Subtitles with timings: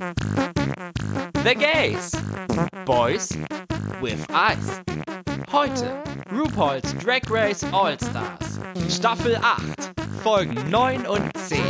[0.00, 2.12] The Gays.
[2.86, 3.36] Boys
[4.00, 4.80] with Eyes.
[5.52, 8.60] Heute RuPaul's Drag Race All-Stars.
[8.88, 9.92] Staffel 8,
[10.22, 11.60] Folgen 9 und 10.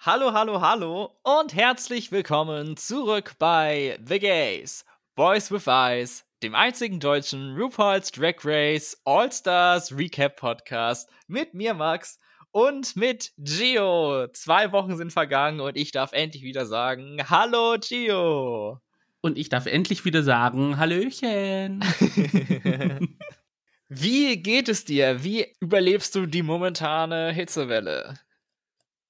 [0.00, 4.84] Hallo, hallo, hallo und herzlich willkommen zurück bei The Gays.
[5.14, 12.18] Boys with Eyes, dem einzigen deutschen RuPaul's Drag Race All-Stars Recap Podcast mit mir, Max
[12.58, 14.26] und mit Gio.
[14.32, 18.80] Zwei Wochen sind vergangen und ich darf endlich wieder sagen, hallo Gio.
[19.20, 21.84] Und ich darf endlich wieder sagen, Hallöchen.
[23.88, 25.22] Wie geht es dir?
[25.22, 28.14] Wie überlebst du die momentane Hitzewelle?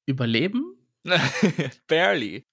[0.04, 0.76] Überleben?
[1.88, 2.46] Barely.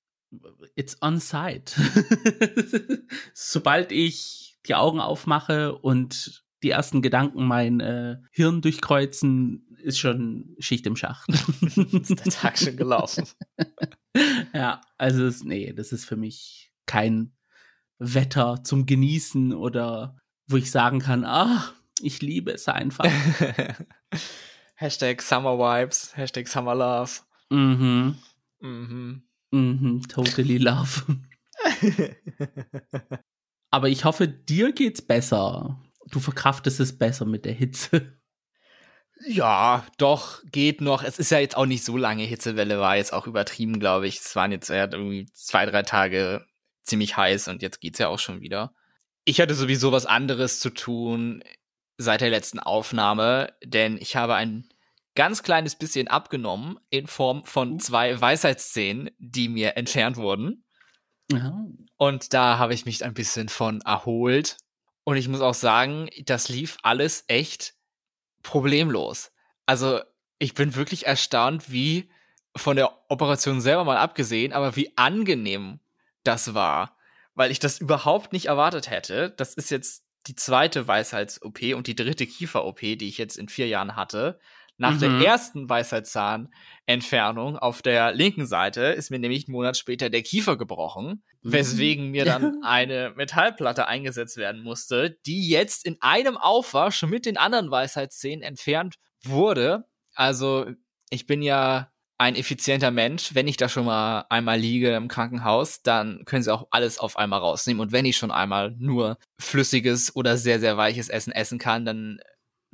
[0.75, 1.73] It's on site.
[3.33, 10.55] Sobald ich die Augen aufmache und die ersten Gedanken mein äh, Hirn durchkreuzen, ist schon
[10.59, 11.29] Schicht im Schacht.
[11.29, 13.25] ist der Tag schon gelaufen.
[14.53, 17.35] ja, also es, nee, das ist für mich kein
[17.99, 23.05] Wetter zum Genießen oder wo ich sagen kann, ah, ich liebe es einfach.
[24.75, 27.11] Hashtag Summer Vibes, Hashtag Summer Love.
[27.49, 28.17] Mhm.
[28.59, 29.23] Mhm.
[29.51, 31.05] Mhm, totally love.
[33.71, 35.79] Aber ich hoffe, dir geht's besser.
[36.09, 38.19] Du verkraftest es besser mit der Hitze.
[39.27, 41.03] Ja, doch, geht noch.
[41.03, 44.19] Es ist ja jetzt auch nicht so lange Hitzewelle, war jetzt auch übertrieben, glaube ich.
[44.19, 46.45] Es waren jetzt irgendwie zwei, drei Tage
[46.83, 48.73] ziemlich heiß und jetzt geht's ja auch schon wieder.
[49.23, 51.43] Ich hatte sowieso was anderes zu tun
[51.97, 54.69] seit der letzten Aufnahme, denn ich habe ein
[55.15, 57.77] ganz kleines bisschen abgenommen in Form von uh.
[57.77, 60.65] zwei Weisheitsszenen, die mir entfernt wurden.
[61.31, 61.65] Ja.
[61.97, 64.57] Und da habe ich mich ein bisschen von erholt.
[65.03, 67.74] Und ich muss auch sagen, das lief alles echt
[68.45, 69.31] problemlos.
[69.65, 69.99] Also
[70.39, 72.09] ich bin wirklich erstaunt, wie
[72.55, 75.79] von der Operation selber mal abgesehen, aber wie angenehm
[76.23, 76.95] das war,
[77.33, 79.31] weil ich das überhaupt nicht erwartet hätte.
[79.31, 83.67] Das ist jetzt die zweite Weisheits-OP und die dritte Kiefer-OP, die ich jetzt in vier
[83.67, 84.39] Jahren hatte.
[84.77, 84.99] Nach mhm.
[84.99, 90.57] der ersten Weisheitszahnentfernung auf der linken Seite ist mir nämlich einen Monat später der Kiefer
[90.57, 91.51] gebrochen, mhm.
[91.53, 97.37] weswegen mir dann eine Metallplatte eingesetzt werden musste, die jetzt in einem Aufwasch mit den
[97.37, 99.85] anderen Weisheitszähnen entfernt wurde.
[100.13, 100.65] Also
[101.09, 103.35] ich bin ja ein effizienter Mensch.
[103.35, 107.17] Wenn ich da schon mal einmal liege im Krankenhaus, dann können sie auch alles auf
[107.17, 107.81] einmal rausnehmen.
[107.81, 112.19] Und wenn ich schon einmal nur flüssiges oder sehr, sehr weiches Essen essen kann, dann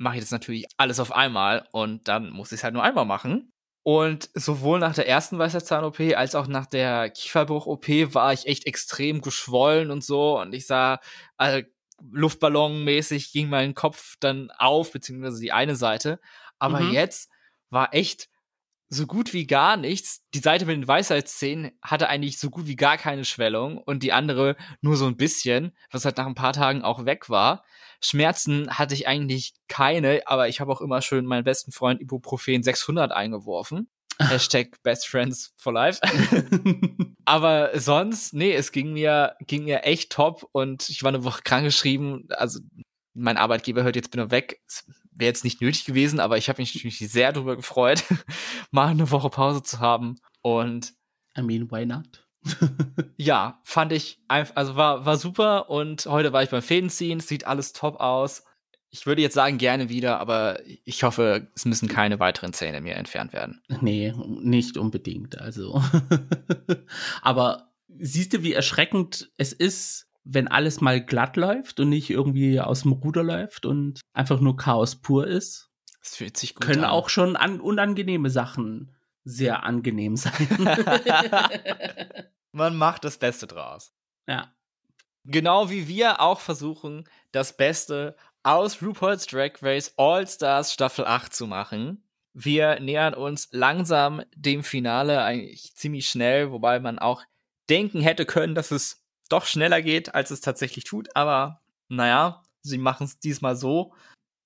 [0.02, 3.06] mache ich das natürlich alles auf einmal und dann muss ich es halt nur einmal
[3.06, 3.52] machen.
[3.84, 9.20] Und sowohl nach der ersten Weisheitszahn-OP als auch nach der Kieferbruch-OP war ich echt extrem
[9.22, 10.38] geschwollen und so.
[10.38, 11.00] Und ich sah,
[11.38, 11.64] äh,
[12.10, 16.20] Luftballonmäßig ging mein Kopf dann auf, beziehungsweise die eine Seite.
[16.58, 16.92] Aber mhm.
[16.92, 17.30] jetzt
[17.70, 18.28] war echt
[18.88, 20.22] so gut wie gar nichts.
[20.34, 24.12] Die Seite mit den Weisheitszähnen hatte eigentlich so gut wie gar keine Schwellung und die
[24.12, 27.64] andere nur so ein bisschen, was halt nach ein paar Tagen auch weg war.
[28.04, 32.62] Schmerzen hatte ich eigentlich keine, aber ich habe auch immer schön meinen besten Freund Ibuprofen
[32.62, 33.88] 600 eingeworfen.
[34.18, 36.00] Hashtag Best Friends for Life.
[37.24, 41.42] aber sonst, nee, es ging mir, ging mir echt top und ich war eine Woche
[41.42, 42.28] krankgeschrieben.
[42.30, 42.60] Also
[43.14, 44.60] mein Arbeitgeber hört jetzt bin ich weg.
[45.12, 48.04] Wäre jetzt nicht nötig gewesen, aber ich habe mich natürlich sehr darüber gefreut,
[48.70, 50.18] mal eine Woche Pause zu haben.
[50.40, 50.94] Und
[51.36, 52.21] I mean, why not?
[53.16, 57.46] ja, fand ich einfach, also war, war super und heute war ich beim Fädenziehen, sieht
[57.46, 58.44] alles top aus.
[58.90, 62.98] Ich würde jetzt sagen, gerne wieder, aber ich hoffe, es müssen keine weiteren Zähne mehr
[62.98, 63.62] entfernt werden.
[63.80, 65.82] Nee, nicht unbedingt, also.
[67.22, 72.60] aber siehst du, wie erschreckend es ist, wenn alles mal glatt läuft und nicht irgendwie
[72.60, 75.70] aus dem Ruder läuft und einfach nur Chaos pur ist?
[76.02, 76.90] Das fühlt sich gut Können an.
[76.90, 78.90] auch schon an unangenehme Sachen
[79.24, 80.48] sehr angenehm sein.
[82.52, 83.94] Man macht das Beste draus.
[84.26, 84.54] Ja.
[85.24, 91.32] Genau wie wir auch versuchen, das Beste aus RuPaul's Drag Race All Stars Staffel 8
[91.32, 92.04] zu machen.
[92.34, 97.22] Wir nähern uns langsam dem Finale eigentlich ziemlich schnell, wobei man auch
[97.68, 101.14] denken hätte können, dass es doch schneller geht, als es tatsächlich tut.
[101.14, 103.94] Aber naja, sie machen es diesmal so.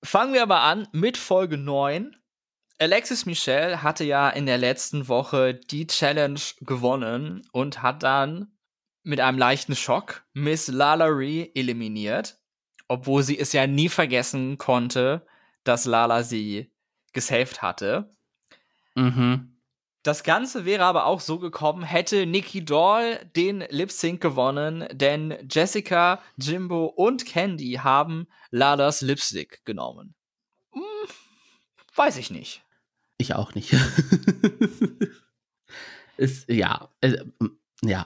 [0.03, 2.15] Fangen wir aber an mit Folge 9.
[2.79, 8.55] Alexis Michel hatte ja in der letzten Woche die Challenge gewonnen und hat dann
[9.03, 12.37] mit einem leichten Schock Miss Lalaurie eliminiert,
[12.87, 15.25] obwohl sie es ja nie vergessen konnte,
[15.63, 16.71] dass Lala sie
[17.13, 18.11] gesaved hatte.
[18.95, 19.57] Mhm.
[20.03, 25.35] Das Ganze wäre aber auch so gekommen, hätte Nikki Doll den Lip Sync gewonnen, denn
[25.49, 30.15] Jessica, Jimbo und Candy haben Lalas Lipstick genommen.
[30.71, 30.83] Hm,
[31.95, 32.63] weiß ich nicht.
[33.17, 33.73] Ich auch nicht.
[36.17, 37.17] ist, ja, äh,
[37.83, 38.05] ja.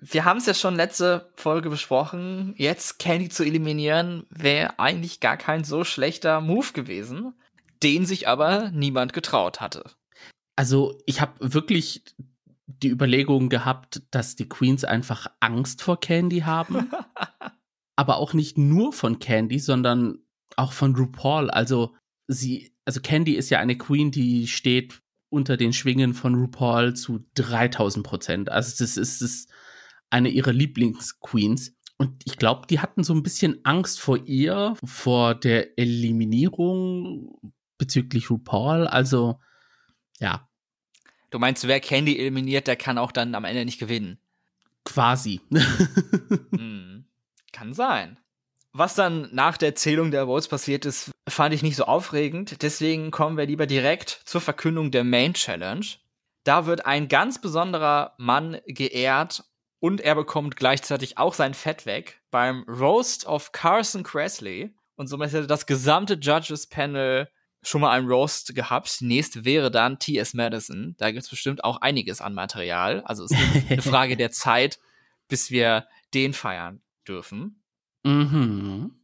[0.00, 2.54] wir haben es ja schon letzte Folge besprochen.
[2.56, 7.34] Jetzt Candy zu eliminieren wäre eigentlich gar kein so schlechter Move gewesen,
[7.82, 9.84] den sich aber niemand getraut hatte.
[10.56, 12.04] Also ich habe wirklich
[12.66, 16.90] die Überlegung gehabt, dass die Queens einfach Angst vor Candy haben.
[17.96, 20.20] aber auch nicht nur von Candy, sondern
[20.56, 21.50] auch von RuPaul.
[21.50, 21.94] Also
[22.30, 27.26] sie, also Candy ist ja eine Queen, die steht unter den Schwingen von RuPaul zu
[27.34, 28.48] 3000 Prozent.
[28.50, 29.50] Also das ist, das ist
[30.10, 31.74] eine ihrer Lieblingsqueens.
[31.98, 37.38] Und ich glaube, die hatten so ein bisschen Angst vor ihr, vor der Eliminierung
[37.78, 38.86] bezüglich RuPaul.
[38.86, 39.38] Also,
[40.18, 40.48] ja.
[41.30, 44.18] Du meinst, wer Candy eliminiert, der kann auch dann am Ende nicht gewinnen.
[44.84, 45.40] Quasi.
[46.50, 47.04] hm,
[47.52, 48.18] kann sein.
[48.72, 52.62] Was dann nach der Zählung der Votes passiert ist, fand ich nicht so aufregend.
[52.62, 55.86] Deswegen kommen wir lieber direkt zur Verkündung der Main Challenge.
[56.44, 59.44] Da wird ein ganz besonderer Mann geehrt
[59.80, 64.72] und er bekommt gleichzeitig auch sein Fett weg beim Roast of Carson Kressley.
[64.94, 67.28] Und somit hätte das gesamte Judges Panel
[67.62, 69.00] schon mal einen Roast gehabt.
[69.00, 70.34] Die nächste wäre dann T.S.
[70.34, 70.94] Madison.
[70.98, 73.02] Da gibt es bestimmt auch einiges an Material.
[73.02, 74.78] Also es ist eine Frage der Zeit,
[75.28, 77.59] bis wir den feiern dürfen.
[78.04, 78.94] Mhm.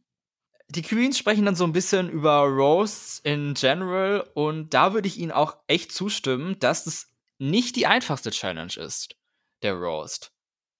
[0.69, 5.17] Die Queens sprechen dann so ein bisschen über Roasts in general und da würde ich
[5.17, 9.15] ihnen auch echt zustimmen, dass es nicht die einfachste Challenge ist,
[9.63, 10.31] der Roast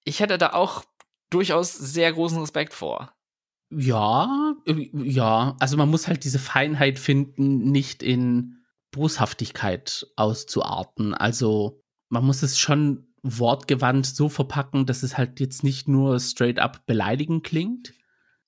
[0.08, 0.84] ich hätte da auch
[1.30, 3.12] durchaus sehr großen Respekt vor.
[3.70, 4.54] Ja,
[4.92, 11.12] ja, also man muss halt diese Feinheit finden, nicht in Boshaftigkeit auszuarten.
[11.12, 16.58] Also man muss es schon wortgewandt so verpacken, dass es halt jetzt nicht nur straight
[16.58, 17.92] up beleidigend klingt.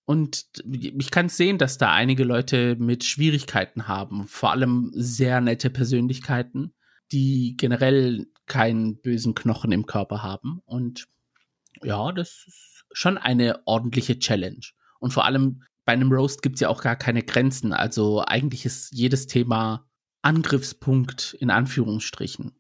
[0.05, 5.71] Und ich kann sehen, dass da einige Leute mit Schwierigkeiten haben, vor allem sehr nette
[5.71, 6.75] Persönlichkeiten,
[7.13, 10.61] die generell keinen bösen Knochen im Körper haben.
[10.65, 11.07] Und
[11.83, 14.61] ja, das ist schon eine ordentliche Challenge.
[14.99, 17.73] Und vor allem bei einem Roast gibt es ja auch gar keine Grenzen.
[17.73, 19.89] Also eigentlich ist jedes Thema
[20.23, 22.53] Angriffspunkt in Anführungsstrichen.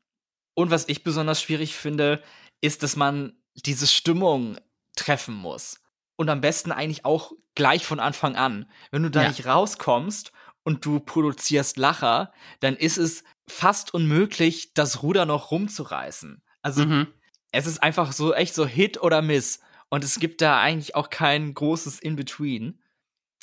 [0.54, 2.22] Und was ich besonders schwierig finde,
[2.60, 4.56] ist, dass man diese Stimmung
[4.96, 5.80] treffen muss.
[6.20, 8.70] Und am besten eigentlich auch gleich von Anfang an.
[8.90, 9.28] Wenn du da ja.
[9.28, 10.32] nicht rauskommst
[10.64, 16.42] und du produzierst Lacher, dann ist es fast unmöglich, das Ruder noch rumzureißen.
[16.60, 17.06] Also mhm
[17.52, 19.60] es ist einfach so echt so Hit oder Miss.
[19.88, 22.80] Und es gibt da eigentlich auch kein großes In-Between.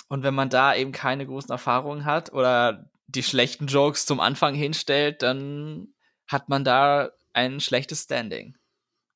[0.07, 4.55] Und wenn man da eben keine großen Erfahrungen hat oder die schlechten Jokes zum Anfang
[4.55, 5.89] hinstellt, dann
[6.27, 8.57] hat man da ein schlechtes Standing.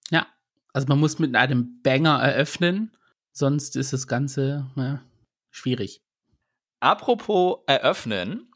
[0.10, 0.28] Ja,
[0.74, 2.96] also man muss mit einem Banger eröffnen,
[3.34, 5.02] sonst ist das Ganze ja,
[5.50, 6.02] schwierig.
[6.80, 8.52] Apropos eröffnen,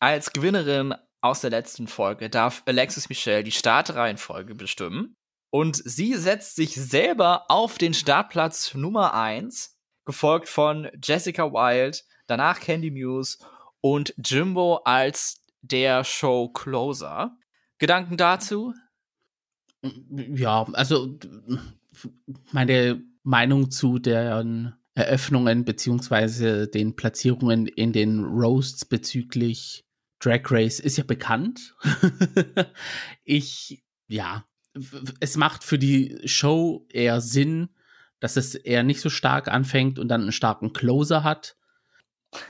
[0.00, 5.14] als Gewinnerin aus der letzten Folge darf Alexis Michel die Startreihenfolge bestimmen.
[5.50, 12.60] Und sie setzt sich selber auf den Startplatz Nummer 1, gefolgt von Jessica Wild, danach
[12.60, 13.38] Candy Muse
[13.80, 17.36] und Jimbo als der Show Closer.
[17.78, 18.74] Gedanken dazu?
[19.82, 21.18] Ja, also
[22.52, 29.84] meine Meinung zu den Eröffnungen beziehungsweise den Platzierungen in den Roasts bezüglich
[30.20, 31.74] Drag Race ist ja bekannt.
[33.24, 34.44] ich, ja,
[35.20, 37.70] es macht für die Show eher Sinn,
[38.20, 41.56] dass es eher nicht so stark anfängt und dann einen starken Closer hat.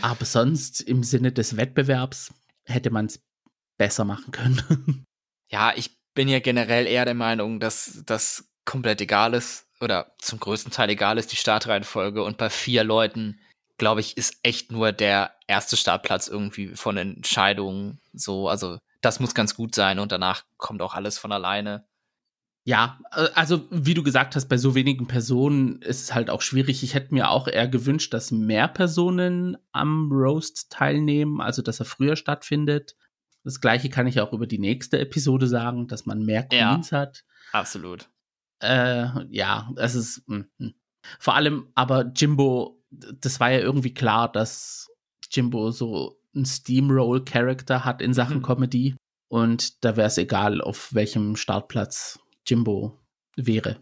[0.00, 2.32] Aber sonst im Sinne des Wettbewerbs
[2.64, 3.22] hätte man es
[3.76, 5.04] besser machen können.
[5.50, 10.40] ja, ich bin ja generell eher der Meinung, dass das komplett egal ist oder zum
[10.40, 12.22] größten Teil egal ist, die Startreihenfolge.
[12.22, 13.40] Und bei vier Leuten,
[13.78, 18.48] glaube ich, ist echt nur der erste Startplatz irgendwie von Entscheidungen so.
[18.48, 21.86] Also das muss ganz gut sein und danach kommt auch alles von alleine.
[22.66, 26.40] Ja, äh, also wie du gesagt hast, bei so wenigen Personen ist es halt auch
[26.40, 26.82] schwierig.
[26.82, 31.86] Ich hätte mir auch eher gewünscht, dass mehr Personen am Roast teilnehmen, also dass er
[31.86, 32.96] früher stattfindet.
[33.44, 37.00] Das gleiche kann ich auch über die nächste Episode sagen, dass man mehr Queens ja,
[37.00, 37.24] hat.
[37.52, 38.08] Absolut.
[38.60, 40.70] Äh, ja, es ist mh, mh.
[41.18, 44.88] vor allem, aber Jimbo, das war ja irgendwie klar, dass
[45.30, 48.42] Jimbo so einen Steamroll-Character hat in Sachen mhm.
[48.42, 48.96] Comedy.
[49.28, 53.00] Und da wäre es egal, auf welchem Startplatz Jimbo
[53.36, 53.80] wäre.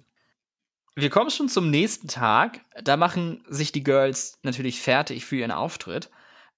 [0.95, 2.61] Wir kommen schon zum nächsten Tag.
[2.83, 6.11] Da machen sich die Girls natürlich fertig für ihren Auftritt,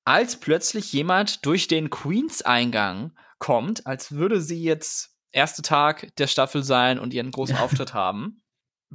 [0.04, 6.62] als plötzlich jemand durch den Queens-Eingang kommt, als würde sie jetzt erste Tag der Staffel
[6.62, 8.42] sein und ihren großen Auftritt haben.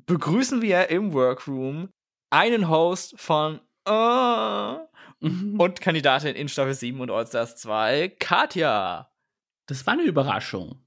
[0.05, 1.89] Begrüßen wir im Workroom
[2.29, 3.59] einen Host von
[5.21, 5.59] Mhm.
[5.59, 9.11] Und Kandidatin in Staffel 7 und Allstars 2, Katja.
[9.67, 10.85] Das war eine Überraschung.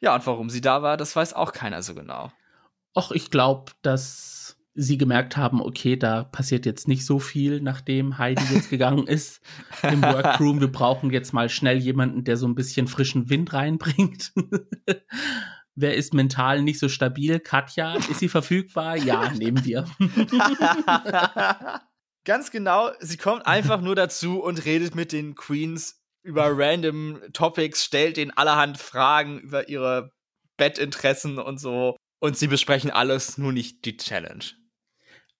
[0.00, 2.32] Ja, und warum sie da war, das weiß auch keiner so genau.
[2.94, 8.16] Ach, ich glaube, dass sie gemerkt haben, okay, da passiert jetzt nicht so viel, nachdem
[8.16, 9.40] Heidi jetzt gegangen ist
[9.82, 10.60] im Workroom.
[10.60, 14.32] Wir brauchen jetzt mal schnell jemanden, der so ein bisschen frischen Wind reinbringt.
[15.74, 17.40] Wer ist mental nicht so stabil?
[17.40, 18.96] Katja, ist sie verfügbar?
[18.96, 19.84] Ja, nehmen wir.
[22.24, 27.84] Ganz genau, sie kommt einfach nur dazu und redet mit den Queens über random Topics,
[27.84, 30.12] stellt denen allerhand Fragen über ihre
[30.56, 31.96] Bettinteressen und so.
[32.20, 34.44] Und sie besprechen alles, nur nicht die Challenge.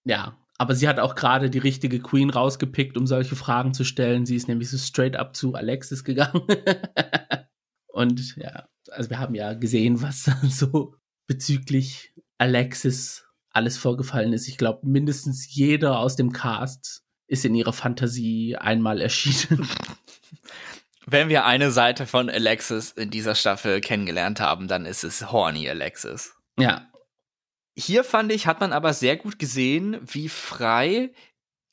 [0.05, 4.25] Ja, aber sie hat auch gerade die richtige Queen rausgepickt, um solche Fragen zu stellen.
[4.25, 6.41] Sie ist nämlich so straight up zu Alexis gegangen.
[7.87, 10.95] Und ja, also wir haben ja gesehen, was so
[11.27, 14.47] bezüglich Alexis alles vorgefallen ist.
[14.47, 19.67] Ich glaube, mindestens jeder aus dem Cast ist in ihrer Fantasie einmal erschienen.
[21.05, 25.67] Wenn wir eine Seite von Alexis in dieser Staffel kennengelernt haben, dann ist es Horny
[25.69, 26.35] Alexis.
[26.59, 26.87] Ja,
[27.79, 31.11] hier fand ich, hat man aber sehr gut gesehen, wie frei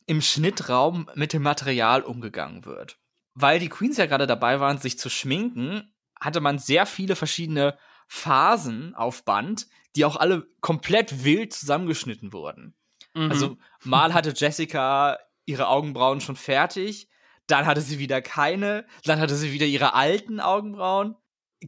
[0.07, 2.99] im Schnittraum mit dem Material umgegangen wird.
[3.35, 7.77] Weil die Queens ja gerade dabei waren, sich zu schminken, hatte man sehr viele verschiedene
[8.09, 12.75] Phasen auf Band, die auch alle komplett wild zusammengeschnitten wurden.
[13.15, 13.31] Mhm.
[13.31, 17.09] Also mal hatte Jessica ihre Augenbrauen schon fertig,
[17.47, 21.17] dann hatte sie wieder keine, dann hatte sie wieder ihre alten Augenbrauen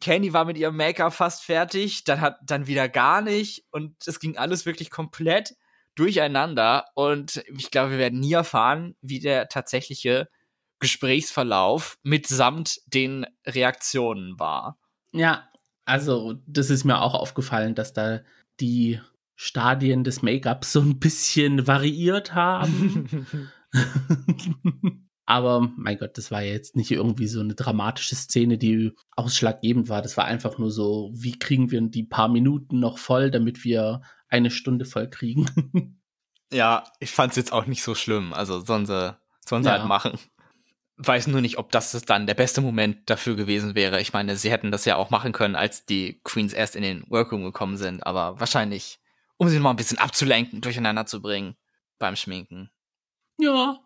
[0.00, 4.20] Candy war mit ihrem Make-up fast fertig, dann hat dann wieder gar nicht und es
[4.20, 5.56] ging alles wirklich komplett
[5.94, 10.28] durcheinander und ich glaube, wir werden nie erfahren, wie der tatsächliche
[10.78, 14.78] Gesprächsverlauf mitsamt den Reaktionen war.
[15.12, 15.48] Ja,
[15.84, 18.20] also das ist mir auch aufgefallen, dass da
[18.60, 19.00] die
[19.34, 23.08] Stadien des Make-ups so ein bisschen variiert haben.
[25.28, 29.90] Aber mein Gott, das war ja jetzt nicht irgendwie so eine dramatische Szene, die ausschlaggebend
[29.90, 30.00] war.
[30.00, 34.00] Das war einfach nur so, wie kriegen wir die paar Minuten noch voll, damit wir
[34.30, 35.44] eine Stunde voll kriegen.
[36.50, 38.32] ja, ich fand es jetzt auch nicht so schlimm.
[38.32, 39.76] Also sollen sie, sollen sie ja.
[39.76, 40.18] halt machen.
[40.96, 44.00] Weiß nur nicht, ob das dann der beste Moment dafür gewesen wäre.
[44.00, 47.04] Ich meine, sie hätten das ja auch machen können, als die Queens erst in den
[47.10, 48.06] Workroom gekommen sind.
[48.06, 48.98] Aber wahrscheinlich,
[49.36, 51.54] um sie mal ein bisschen abzulenken, durcheinander zu bringen
[51.98, 52.70] beim Schminken.
[53.38, 53.78] Ja,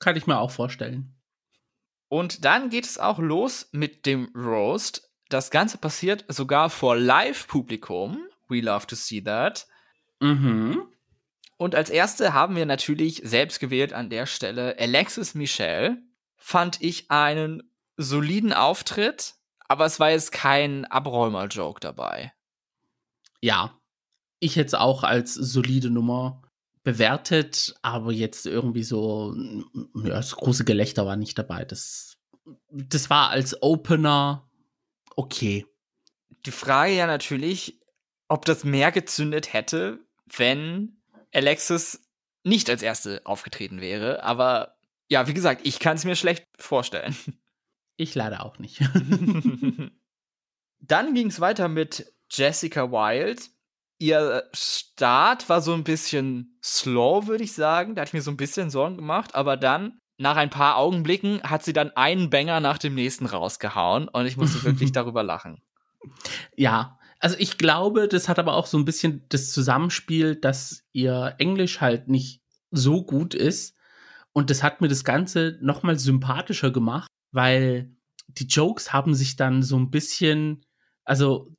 [0.00, 1.14] kann ich mir auch vorstellen.
[2.08, 5.10] Und dann geht es auch los mit dem Roast.
[5.28, 8.18] Das Ganze passiert sogar vor Live-Publikum.
[8.48, 9.66] We love to see that.
[10.20, 10.82] Mhm.
[11.56, 16.02] Und als erste haben wir natürlich selbst gewählt an der Stelle Alexis Michel.
[16.36, 17.62] Fand ich einen
[17.96, 19.36] soliden Auftritt,
[19.68, 22.32] aber es war jetzt kein Abräumer-Joke dabei.
[23.40, 23.78] Ja,
[24.38, 26.41] ich hätte es auch als solide Nummer
[26.82, 29.34] bewertet, aber jetzt irgendwie so,
[29.94, 31.64] ja, das große Gelächter war nicht dabei.
[31.64, 32.18] Das,
[32.70, 34.50] das war als Opener
[35.16, 35.66] okay.
[36.44, 37.80] Die Frage ja natürlich,
[38.28, 42.00] ob das mehr gezündet hätte, wenn Alexis
[42.44, 44.24] nicht als erste aufgetreten wäre.
[44.24, 44.76] Aber
[45.08, 47.16] ja, wie gesagt, ich kann es mir schlecht vorstellen.
[47.96, 48.80] Ich leider auch nicht.
[50.80, 53.50] Dann ging es weiter mit Jessica Wild,
[54.02, 57.94] ihr Start war so ein bisschen slow, würde ich sagen.
[57.94, 59.34] Da hatte ich mir so ein bisschen Sorgen gemacht.
[59.34, 64.08] Aber dann, nach ein paar Augenblicken, hat sie dann einen Banger nach dem nächsten rausgehauen.
[64.08, 65.62] Und ich musste wirklich darüber lachen.
[66.56, 71.36] Ja, also ich glaube, das hat aber auch so ein bisschen das Zusammenspiel, dass ihr
[71.38, 72.42] Englisch halt nicht
[72.72, 73.76] so gut ist.
[74.32, 77.94] Und das hat mir das Ganze nochmal sympathischer gemacht, weil
[78.26, 80.64] die Jokes haben sich dann so ein bisschen,
[81.04, 81.54] also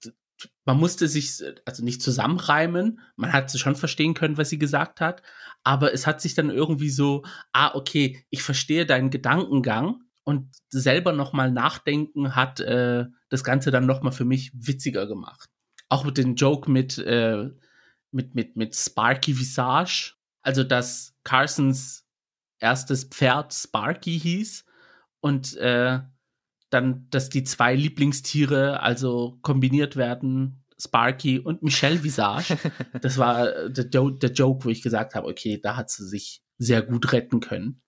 [0.66, 5.22] man musste sich also nicht zusammenreimen, man hat schon verstehen können, was sie gesagt hat,
[5.64, 10.02] aber es hat sich dann irgendwie so, ah, okay, ich verstehe deinen Gedankengang.
[10.26, 15.50] Und selber nochmal nachdenken hat äh, das Ganze dann nochmal für mich witziger gemacht.
[15.90, 17.50] Auch mit dem Joke mit, äh,
[18.12, 22.06] mit, mit, mit Sparky Visage, also dass Carsons
[22.60, 24.64] erstes Pferd Sparky hieß.
[25.20, 26.00] Und äh,
[26.74, 32.58] dann, dass die zwei Lieblingstiere also kombiniert werden, Sparky und Michelle Visage.
[33.02, 36.42] Das war äh, der, der Joke, wo ich gesagt habe, okay, da hat sie sich
[36.58, 37.82] sehr gut retten können.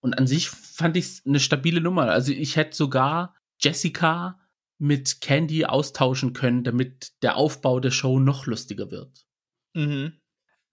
[0.00, 2.10] Und an sich fand ich es eine stabile Nummer.
[2.10, 4.38] Also ich hätte sogar Jessica
[4.78, 9.26] mit Candy austauschen können, damit der Aufbau der Show noch lustiger wird.
[9.74, 10.20] Mhm.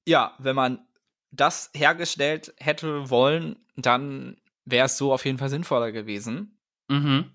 [0.05, 0.86] Ja, wenn man
[1.32, 6.60] das hergestellt hätte wollen, dann wäre es so auf jeden Fall sinnvoller gewesen.
[6.89, 7.32] Mhm.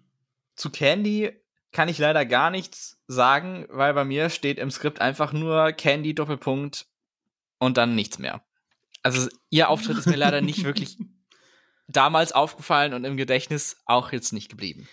[0.58, 1.30] Zu Candy
[1.70, 6.16] kann ich leider gar nichts sagen, weil bei mir steht im Skript einfach nur Candy
[6.16, 6.86] Doppelpunkt
[7.58, 8.42] und dann nichts mehr.
[9.04, 10.98] Also ihr Auftritt ist mir leider nicht wirklich
[11.86, 14.88] damals aufgefallen und im Gedächtnis auch jetzt nicht geblieben.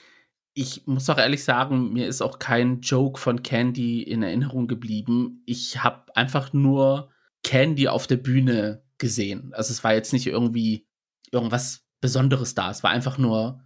[0.53, 5.41] ich muss auch ehrlich sagen, mir ist auch kein Joke von Candy in Erinnerung geblieben.
[5.47, 7.09] Ich habe einfach nur
[7.43, 9.51] Candy auf der Bühne gesehen.
[9.53, 10.87] Also es war jetzt nicht irgendwie
[11.31, 12.69] irgendwas Besonderes da.
[12.69, 13.64] Es war einfach nur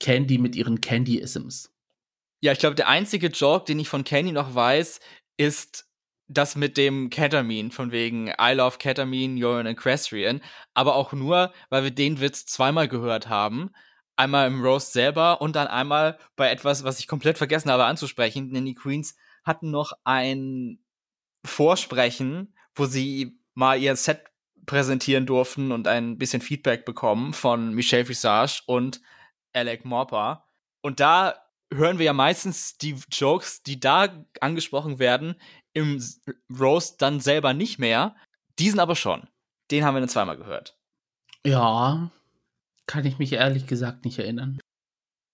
[0.00, 1.72] Candy mit ihren Candy-Isms.
[2.40, 5.00] Ja, ich glaube, der einzige Joke, den ich von Candy noch weiß,
[5.36, 5.86] ist
[6.26, 10.40] das mit dem Ketamine, von wegen I love Ketamine, you're an equestrian.
[10.74, 13.70] Aber auch nur, weil wir den Witz zweimal gehört haben
[14.20, 18.52] einmal im Roast selber und dann einmal bei etwas, was ich komplett vergessen habe anzusprechen,
[18.52, 20.78] denn die Queens hatten noch ein
[21.42, 24.24] Vorsprechen, wo sie mal ihr Set
[24.66, 29.00] präsentieren durften und ein bisschen Feedback bekommen von Michelle Visage und
[29.52, 30.48] Alec Morpa.
[30.82, 31.34] Und da
[31.72, 35.36] hören wir ja meistens die Jokes, die da angesprochen werden,
[35.72, 36.02] im
[36.58, 38.16] Roast dann selber nicht mehr.
[38.58, 39.28] Diesen aber schon.
[39.70, 40.76] Den haben wir dann zweimal gehört.
[41.44, 42.10] Ja,
[42.86, 44.58] kann ich mich ehrlich gesagt nicht erinnern.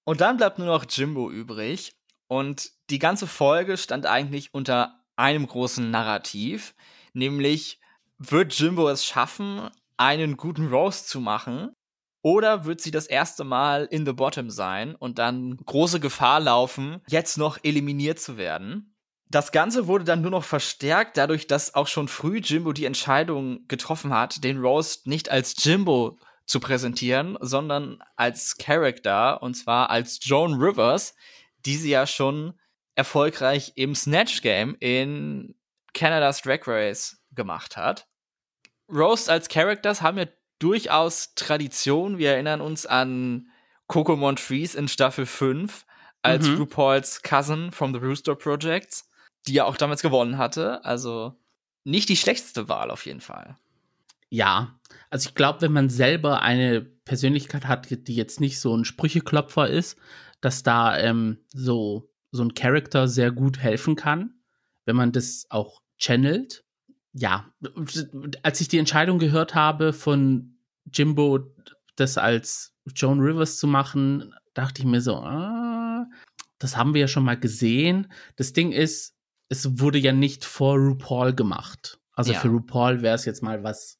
[0.04, 1.92] Und dann bleibt nur noch Jimbo übrig.
[2.28, 6.74] Und die ganze Folge stand eigentlich unter einem großen Narrativ,
[7.12, 7.80] nämlich
[8.18, 11.72] wird Jimbo es schaffen, einen guten Roast zu machen?
[12.26, 17.00] Oder wird sie das erste Mal in the bottom sein und dann große Gefahr laufen,
[17.06, 18.96] jetzt noch eliminiert zu werden?
[19.28, 23.68] Das Ganze wurde dann nur noch verstärkt, dadurch, dass auch schon früh Jimbo die Entscheidung
[23.68, 30.18] getroffen hat, den Roast nicht als Jimbo zu präsentieren, sondern als Character und zwar als
[30.20, 31.14] Joan Rivers,
[31.64, 32.58] die sie ja schon
[32.96, 35.54] erfolgreich im Snatch Game in
[35.94, 38.08] Canada's Drag Race gemacht hat.
[38.92, 40.26] Roast als Characters haben ja
[40.58, 42.18] durchaus Tradition.
[42.18, 43.48] Wir erinnern uns an
[43.86, 45.84] Coco Montrese in Staffel 5
[46.22, 46.56] als mhm.
[46.58, 49.08] RuPaul's Cousin from the Rooster Projects,
[49.46, 50.84] die ja auch damals gewonnen hatte.
[50.84, 51.34] Also
[51.84, 53.56] nicht die schlechteste Wahl auf jeden Fall.
[54.28, 58.84] Ja, also ich glaube, wenn man selber eine Persönlichkeit hat, die jetzt nicht so ein
[58.84, 59.96] Sprücheklopfer ist,
[60.40, 64.34] dass da ähm, so, so ein Charakter sehr gut helfen kann,
[64.84, 66.64] wenn man das auch channelt.
[67.12, 67.50] Ja,
[68.42, 70.55] als ich die Entscheidung gehört habe von
[70.92, 71.54] Jimbo,
[71.96, 76.06] das als Joan Rivers zu machen, dachte ich mir so, ah,
[76.58, 78.12] das haben wir ja schon mal gesehen.
[78.36, 79.14] Das Ding ist,
[79.48, 81.98] es wurde ja nicht vor RuPaul gemacht.
[82.12, 82.40] Also ja.
[82.40, 83.98] für RuPaul wäre es jetzt mal was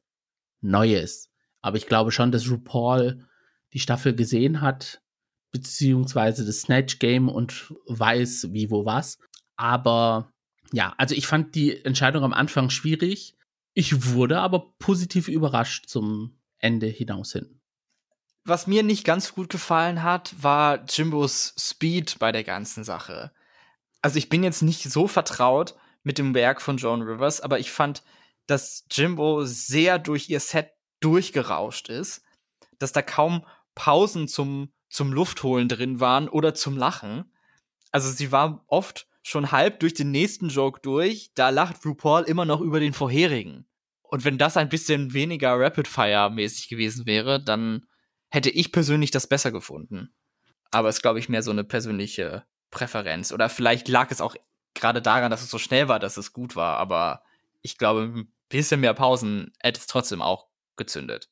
[0.61, 1.31] Neues.
[1.61, 3.27] Aber ich glaube schon, dass RuPaul
[3.73, 5.03] die Staffel gesehen hat,
[5.53, 9.19] beziehungsweise das Snatch Game und weiß, wie, wo, was.
[9.57, 10.33] Aber
[10.73, 13.37] ja, also ich fand die Entscheidung am Anfang schwierig.
[13.75, 17.61] Ich wurde aber positiv überrascht zum Ende hinaus hin.
[18.45, 23.33] Was mir nicht ganz gut gefallen hat, war Jimbos Speed bei der ganzen Sache.
[24.03, 27.73] Also ich bin jetzt nicht so vertraut mit dem Werk von Joan Rivers, aber ich
[27.73, 28.05] fand,
[28.47, 32.23] dass Jimbo sehr durch ihr Set durchgerauscht ist,
[32.79, 37.33] dass da kaum Pausen zum, zum Luftholen drin waren oder zum Lachen.
[37.91, 42.45] Also sie war oft schon halb durch den nächsten Joke durch, da lacht RuPaul immer
[42.45, 43.67] noch über den vorherigen.
[44.09, 47.87] Und wenn das ein bisschen weniger Rapid-Fire-mäßig gewesen wäre, dann
[48.29, 50.15] hätte ich persönlich das besser gefunden.
[50.71, 53.33] Aber es ist, glaube ich, mehr so eine persönliche Präferenz.
[53.33, 54.37] Oder vielleicht lag es auch
[54.75, 56.77] gerade daran, dass es so schnell war, dass es gut war.
[56.79, 57.23] Aber
[57.63, 61.31] ich glaube, bisschen mehr Pausen hätte es trotzdem auch gezündet.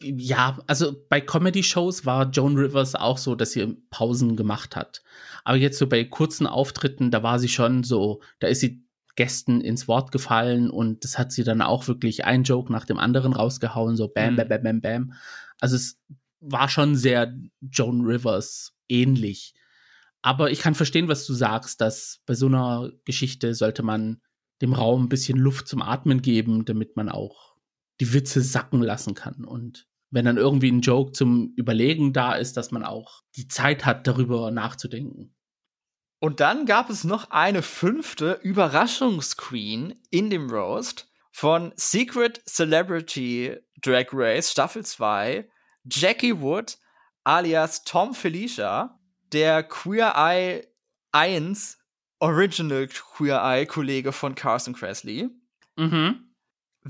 [0.00, 5.02] Ja, also bei Comedy-Shows war Joan Rivers auch so, dass sie Pausen gemacht hat.
[5.44, 8.84] Aber jetzt so bei kurzen Auftritten, da war sie schon so, da ist sie
[9.18, 12.98] Gästen ins Wort gefallen und das hat sie dann auch wirklich ein Joke nach dem
[12.98, 14.48] anderen rausgehauen, so bam, bam, mhm.
[14.48, 15.12] bam, bam, bam.
[15.58, 16.00] Also es
[16.38, 19.54] war schon sehr Joan Rivers ähnlich.
[20.22, 24.20] Aber ich kann verstehen, was du sagst, dass bei so einer Geschichte sollte man
[24.62, 27.56] dem Raum ein bisschen Luft zum Atmen geben, damit man auch
[28.00, 29.44] die Witze sacken lassen kann.
[29.44, 33.84] Und wenn dann irgendwie ein Joke zum Überlegen da ist, dass man auch die Zeit
[33.84, 35.34] hat, darüber nachzudenken.
[36.20, 44.06] Und dann gab es noch eine fünfte Überraschungsqueen in dem Roast von Secret Celebrity Drag
[44.12, 45.48] Race Staffel 2,
[45.84, 46.78] Jackie Wood
[47.22, 48.98] alias Tom Felicia,
[49.32, 50.66] der Queer Eye
[51.12, 51.78] 1
[52.20, 55.28] Original Queer Eye-Kollege von Carson Kressley.
[55.76, 56.27] Mhm.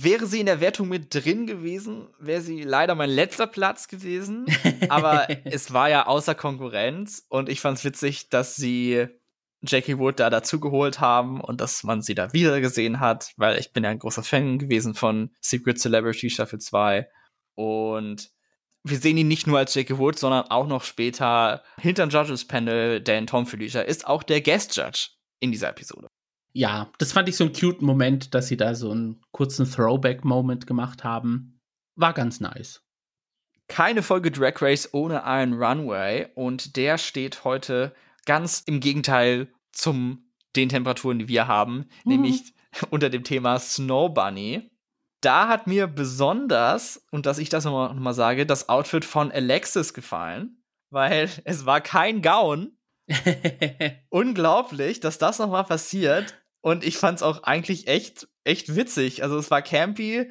[0.00, 4.46] Wäre sie in der Wertung mit drin gewesen, wäre sie leider mein letzter Platz gewesen.
[4.88, 9.08] Aber es war ja außer Konkurrenz und ich fand's witzig, dass sie
[9.62, 13.72] Jackie Wood da dazugeholt haben und dass man sie da wieder gesehen hat, weil ich
[13.72, 17.08] bin ja ein großer Fan gewesen von Secret Celebrity Staffel 2.
[17.56, 18.30] Und
[18.84, 22.46] wir sehen ihn nicht nur als Jackie Wood, sondern auch noch später hinter dem Judges
[22.46, 25.08] Panel, denn Tom Felicia ist auch der Guest Judge
[25.40, 26.08] in dieser Episode.
[26.52, 30.66] Ja, das fand ich so einen cute Moment, dass sie da so einen kurzen Throwback-Moment
[30.66, 31.60] gemacht haben.
[31.94, 32.82] War ganz nice.
[33.68, 40.28] keine Folge Drag Race ohne einen Runway und der steht heute ganz im Gegenteil zum
[40.56, 41.86] den Temperaturen, die wir haben, mhm.
[42.04, 42.54] nämlich
[42.90, 44.70] unter dem Thema Snow Bunny.
[45.20, 49.32] Da hat mir besonders, und dass ich das nochmal noch mal sage, das Outfit von
[49.32, 52.77] Alexis gefallen, weil es war kein Gown.
[54.10, 56.34] Unglaublich, dass das nochmal passiert.
[56.60, 59.22] Und ich fand es auch eigentlich echt, echt witzig.
[59.22, 60.30] Also es war campy,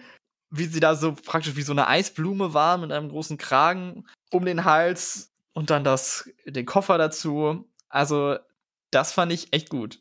[0.49, 4.45] wie sie da so praktisch wie so eine Eisblume war mit einem großen Kragen um
[4.45, 7.67] den Hals und dann das, den Koffer dazu.
[7.89, 8.37] Also
[8.91, 9.99] das fand ich echt gut.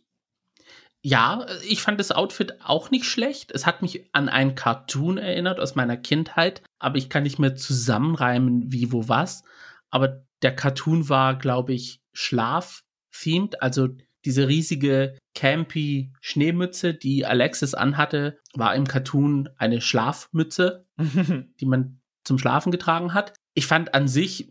[1.03, 3.53] Ja, ich fand das Outfit auch nicht schlecht.
[3.53, 7.55] Es hat mich an einen Cartoon erinnert aus meiner Kindheit, aber ich kann nicht mehr
[7.55, 9.45] zusammenreimen, wie, wo, was.
[9.91, 13.89] Aber der Cartoon war, glaube ich, Schlaf-themed, also
[14.25, 22.39] diese riesige campy Schneemütze, die Alexis anhatte, war im Cartoon eine Schlafmütze, die man zum
[22.39, 23.35] Schlafen getragen hat.
[23.55, 24.51] Ich fand an sich,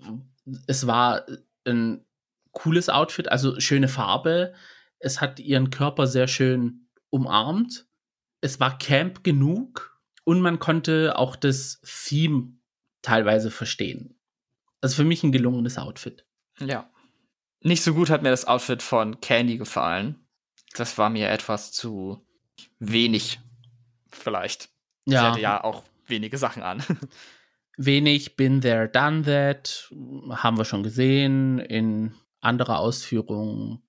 [0.67, 1.25] es war
[1.65, 2.05] ein
[2.51, 4.53] cooles Outfit, also schöne Farbe.
[4.99, 7.85] Es hat ihren Körper sehr schön umarmt.
[8.41, 12.53] Es war Camp genug und man konnte auch das Theme
[13.01, 14.14] teilweise verstehen.
[14.85, 16.27] Also für mich ein gelungenes Outfit.
[16.59, 16.87] Ja.
[17.61, 20.27] Nicht so gut hat mir das Outfit von Candy gefallen.
[20.75, 22.23] Das war mir etwas zu
[22.77, 23.39] wenig,
[24.09, 24.69] vielleicht.
[25.05, 25.21] Ja.
[25.21, 26.83] Sie hatte ja auch wenige Sachen an.
[27.77, 29.91] Wenig, been there, done that,
[30.29, 33.81] haben wir schon gesehen in anderer Ausführung.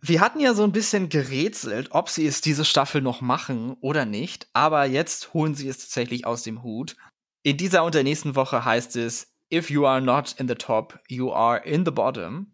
[0.00, 4.04] Wir hatten ja so ein bisschen gerätselt, ob sie es diese Staffel noch machen oder
[4.04, 6.96] nicht, aber jetzt holen sie es tatsächlich aus dem Hut.
[7.42, 10.98] In dieser und der nächsten Woche heißt es, If you are not in the top,
[11.08, 12.52] you are in the bottom.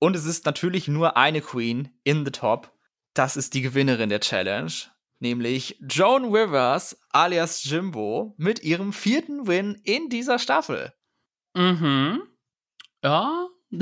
[0.00, 2.72] Und es ist natürlich nur eine Queen in the top.
[3.14, 4.72] Das ist die Gewinnerin der Challenge,
[5.20, 10.92] nämlich Joan Rivers alias Jimbo mit ihrem vierten Win in dieser Staffel.
[11.54, 12.22] Mhm.
[13.04, 13.48] Ja.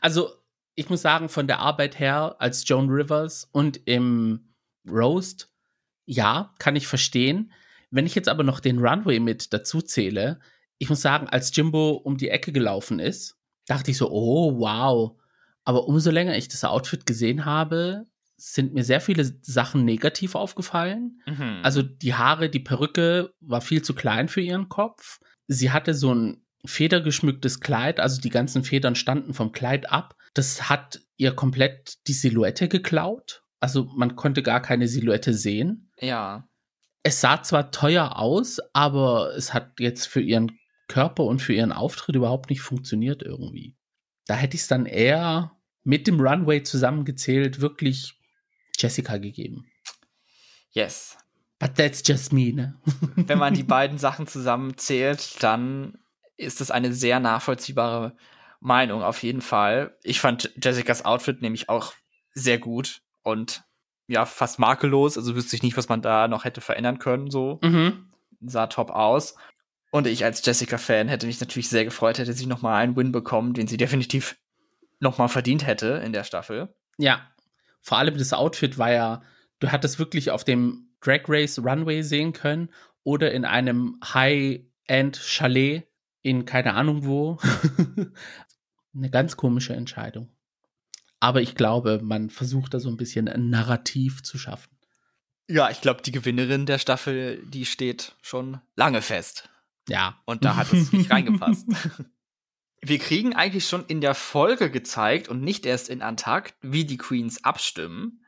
[0.00, 0.30] also,
[0.76, 4.54] ich muss sagen, von der Arbeit her als Joan Rivers und im
[4.88, 5.52] Roast,
[6.06, 7.52] ja, kann ich verstehen.
[7.90, 10.40] Wenn ich jetzt aber noch den Runway mit dazu zähle,
[10.80, 15.12] ich muss sagen, als Jimbo um die Ecke gelaufen ist, dachte ich so, oh, wow.
[15.62, 18.06] Aber umso länger ich das Outfit gesehen habe,
[18.38, 21.20] sind mir sehr viele Sachen negativ aufgefallen.
[21.26, 21.60] Mhm.
[21.62, 25.20] Also die Haare, die Perücke war viel zu klein für ihren Kopf.
[25.46, 30.16] Sie hatte so ein federgeschmücktes Kleid, also die ganzen Federn standen vom Kleid ab.
[30.32, 33.42] Das hat ihr komplett die Silhouette geklaut.
[33.60, 35.90] Also man konnte gar keine Silhouette sehen.
[36.00, 36.48] Ja.
[37.02, 40.58] Es sah zwar teuer aus, aber es hat jetzt für ihren
[40.90, 43.76] Körper und für ihren Auftritt überhaupt nicht funktioniert irgendwie.
[44.26, 48.14] Da hätte ich es dann eher mit dem Runway zusammengezählt wirklich
[48.76, 49.66] Jessica gegeben.
[50.72, 51.16] Yes.
[51.58, 52.74] But that's just me, ne?
[53.16, 55.98] Wenn man die beiden Sachen zusammenzählt, dann
[56.36, 58.16] ist es eine sehr nachvollziehbare
[58.60, 59.96] Meinung auf jeden Fall.
[60.02, 61.94] Ich fand Jessicas Outfit nämlich auch
[62.34, 63.62] sehr gut und
[64.06, 65.16] ja, fast makellos.
[65.16, 67.60] Also wüsste ich nicht, was man da noch hätte verändern können, so.
[67.62, 68.10] Mhm.
[68.40, 69.36] Sah top aus.
[69.90, 73.12] Und ich als Jessica-Fan hätte mich natürlich sehr gefreut, hätte sie noch mal einen Win
[73.12, 74.36] bekommen, den sie definitiv
[75.00, 76.74] noch mal verdient hätte in der Staffel.
[76.96, 77.28] Ja,
[77.80, 79.22] vor allem das Outfit war ja,
[79.58, 82.70] du hattest wirklich auf dem Drag Race Runway sehen können
[83.02, 85.86] oder in einem High-End Chalet
[86.22, 87.38] in keine Ahnung wo.
[88.94, 90.28] Eine ganz komische Entscheidung.
[91.20, 94.70] Aber ich glaube, man versucht da so ein bisschen ein Narrativ zu schaffen.
[95.48, 99.48] Ja, ich glaube, die Gewinnerin der Staffel, die steht schon lange fest.
[99.88, 100.20] Ja.
[100.24, 101.66] Und da hat es nicht reingepasst.
[102.82, 106.96] Wir kriegen eigentlich schon in der Folge gezeigt und nicht erst in Antakt, wie die
[106.96, 108.24] Queens abstimmen.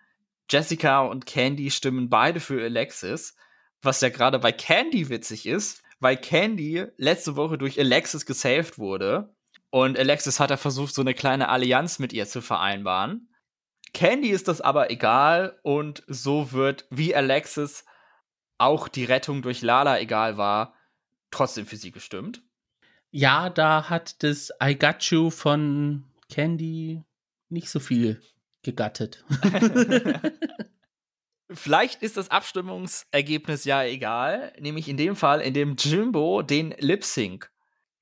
[0.50, 3.36] Jessica und Candy stimmen beide für Alexis,
[3.80, 9.34] was ja gerade bei Candy witzig ist, weil Candy letzte Woche durch Alexis gesaved wurde
[9.70, 13.30] und Alexis hat da versucht, so eine kleine Allianz mit ihr zu vereinbaren.
[13.94, 17.86] Candy ist das aber egal und so wird, wie Alexis
[18.58, 20.74] auch die Rettung durch Lala egal war,
[21.32, 22.42] trotzdem für sie gestimmt.
[23.10, 27.02] Ja, da hat das I Got You von Candy
[27.48, 28.22] nicht so viel
[28.62, 29.24] gegattet.
[31.50, 37.04] Vielleicht ist das Abstimmungsergebnis ja egal, nämlich in dem Fall, in dem Jimbo den Lip
[37.04, 37.50] Sync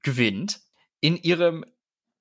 [0.02, 0.60] gewinnt,
[1.00, 1.64] in ihrem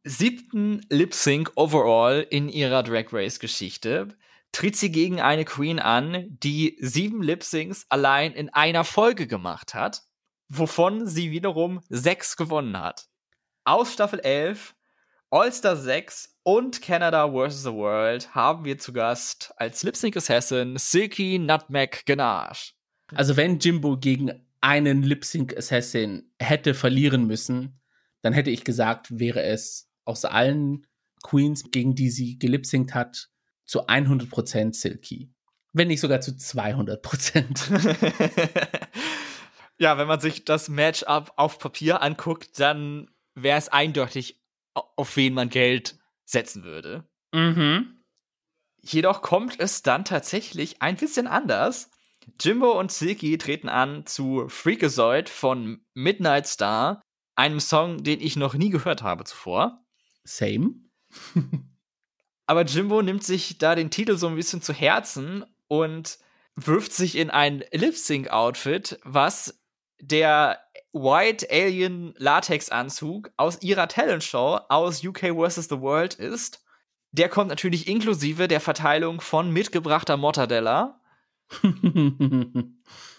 [0.03, 4.17] siebten Lip Sync overall in ihrer Drag Race Geschichte
[4.51, 9.75] tritt sie gegen eine Queen an, die sieben Lip Syncs allein in einer Folge gemacht
[9.75, 10.08] hat
[10.49, 13.07] wovon sie wiederum sechs gewonnen hat.
[13.63, 14.75] Aus Staffel 11,
[15.29, 17.63] All-Star 6 und Canada vs.
[17.63, 22.73] the World haben wir zu Gast als Lip Sync Assassin Silky Nutmeg Ganache.
[23.13, 27.79] Also wenn Jimbo gegen einen Lip Sync Assassin hätte verlieren müssen,
[28.21, 30.87] dann hätte ich gesagt, wäre es aus allen
[31.23, 33.29] Queens, gegen die sie gelipsingt hat,
[33.65, 35.31] zu 100% Silky.
[35.73, 38.89] Wenn nicht sogar zu 200%.
[39.79, 44.41] ja, wenn man sich das Matchup auf Papier anguckt, dann wäre es eindeutig,
[44.73, 47.07] auf wen man Geld setzen würde.
[47.33, 48.03] Mhm.
[48.81, 51.89] Jedoch kommt es dann tatsächlich ein bisschen anders.
[52.39, 57.01] Jimbo und Silky treten an zu Freakazoid von Midnight Star,
[57.35, 59.83] einem Song, den ich noch nie gehört habe zuvor.
[60.23, 60.75] Same.
[62.45, 66.19] Aber Jimbo nimmt sich da den Titel so ein bisschen zu Herzen und
[66.55, 69.58] wirft sich in ein Lip-Sync-Outfit, was
[69.99, 70.59] der
[70.91, 75.67] White Alien Latex-Anzug aus ihrer Talentshow aus UK vs.
[75.69, 76.63] The World ist.
[77.11, 80.99] Der kommt natürlich inklusive der Verteilung von mitgebrachter Mortadella.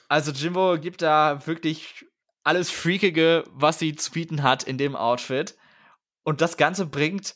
[0.09, 2.07] also Jimbo gibt da wirklich
[2.45, 5.57] alles Freakige, was sie zu bieten hat in dem Outfit.
[6.23, 7.35] Und das Ganze bringt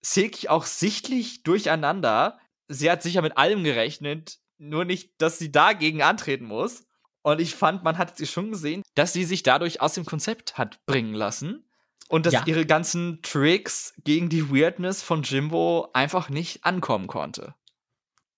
[0.00, 2.38] Silky auch sichtlich durcheinander.
[2.68, 6.85] Sie hat sicher mit allem gerechnet, nur nicht, dass sie dagegen antreten muss.
[7.26, 10.58] Und ich fand, man hat sie schon gesehen, dass sie sich dadurch aus dem Konzept
[10.58, 11.64] hat bringen lassen.
[12.08, 12.44] Und dass ja.
[12.46, 17.56] ihre ganzen Tricks gegen die Weirdness von Jimbo einfach nicht ankommen konnte.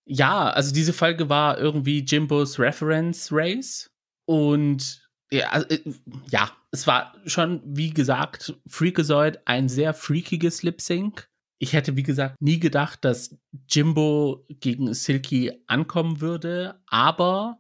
[0.07, 3.91] Ja, also diese Folge war irgendwie Jimbos Reference Race.
[4.25, 5.83] Und ja, also, äh,
[6.31, 11.29] ja, es war schon, wie gesagt, Freakazoid ein sehr freakiges Lip Sync.
[11.59, 13.37] Ich hätte, wie gesagt, nie gedacht, dass
[13.69, 16.81] Jimbo gegen Silky ankommen würde.
[16.87, 17.59] Aber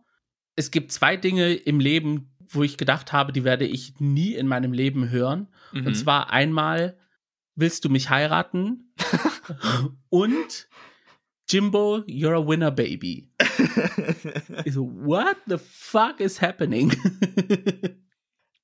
[0.59, 4.49] es gibt zwei Dinge im Leben, wo ich gedacht habe, die werde ich nie in
[4.49, 5.47] meinem Leben hören.
[5.73, 5.87] Mhm.
[5.87, 6.99] Und zwar einmal,
[7.55, 8.93] willst du mich heiraten?
[10.09, 10.69] und
[11.49, 13.31] Jimbo, you're a winner, baby.
[14.65, 16.93] ich so, what the fuck is happening?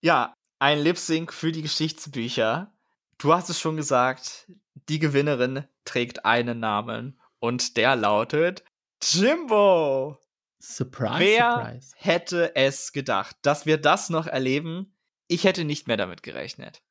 [0.00, 2.74] ja, ein Lip Sync für die Geschichtsbücher.
[3.18, 4.50] Du hast es schon gesagt,
[4.88, 8.64] die Gewinnerin trägt einen Namen und der lautet
[9.00, 10.18] Jimbo.
[10.66, 11.94] Surprise, Wer surprise.
[11.96, 14.94] hätte es gedacht, dass wir das noch erleben?
[15.28, 16.82] Ich hätte nicht mehr damit gerechnet.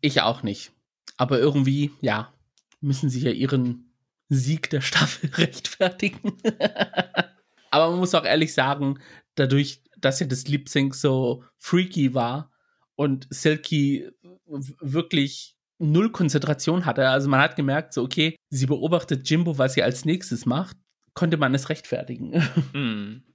[0.00, 0.72] Ich auch nicht.
[1.16, 2.32] Aber irgendwie, ja,
[2.80, 3.92] müssen sie ja ihren
[4.28, 6.36] Sieg der Staffel rechtfertigen.
[7.70, 8.98] Aber man muss auch ehrlich sagen,
[9.34, 12.50] dadurch, dass ja das Lip Sync so freaky war
[12.96, 14.10] und Silky
[14.46, 17.08] wirklich null Konzentration hatte.
[17.08, 20.76] Also man hat gemerkt, so okay, sie beobachtet Jimbo, was sie als nächstes macht,
[21.14, 22.42] konnte man es rechtfertigen.
[22.72, 23.22] Mm.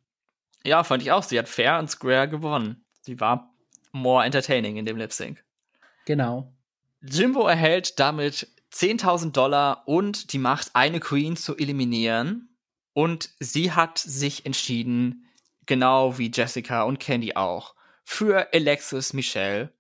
[0.66, 1.24] Ja, fand ich auch.
[1.24, 2.86] Sie hat fair und square gewonnen.
[3.02, 3.54] Sie war
[3.92, 5.44] more entertaining in dem Lip Sync.
[6.06, 6.54] Genau.
[7.02, 12.50] Jimbo erhält damit 10.000 Dollar und die Macht, eine Queen zu eliminieren.
[12.94, 15.26] Und sie hat sich entschieden,
[15.66, 19.74] genau wie Jessica und Candy auch, für Alexis Michelle,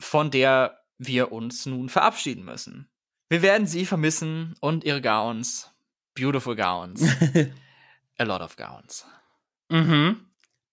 [0.00, 2.88] von der wir uns nun verabschieden müssen.
[3.28, 5.72] Wir werden sie vermissen und ihre Gowns.
[6.16, 7.02] Beautiful Gowns.
[8.18, 9.04] A lot of Gowns.
[9.68, 10.26] Mhm.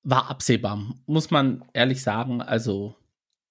[0.03, 2.41] War absehbar, muss man ehrlich sagen.
[2.41, 2.95] Also,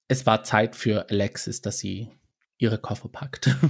[0.08, 2.10] es war Zeit für Alexis, dass sie
[2.58, 3.54] ihre Koffer packt.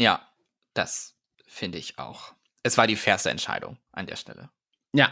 [0.00, 0.26] Ja,
[0.72, 1.14] das
[1.46, 2.32] finde ich auch.
[2.62, 4.48] Es war die fairste Entscheidung an der Stelle.
[4.94, 5.10] Ja.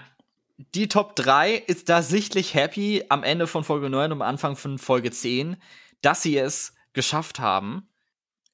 [0.75, 4.57] Die Top 3 ist da sichtlich happy am Ende von Folge 9 und am Anfang
[4.57, 5.59] von Folge 10,
[6.01, 7.87] dass sie es geschafft haben.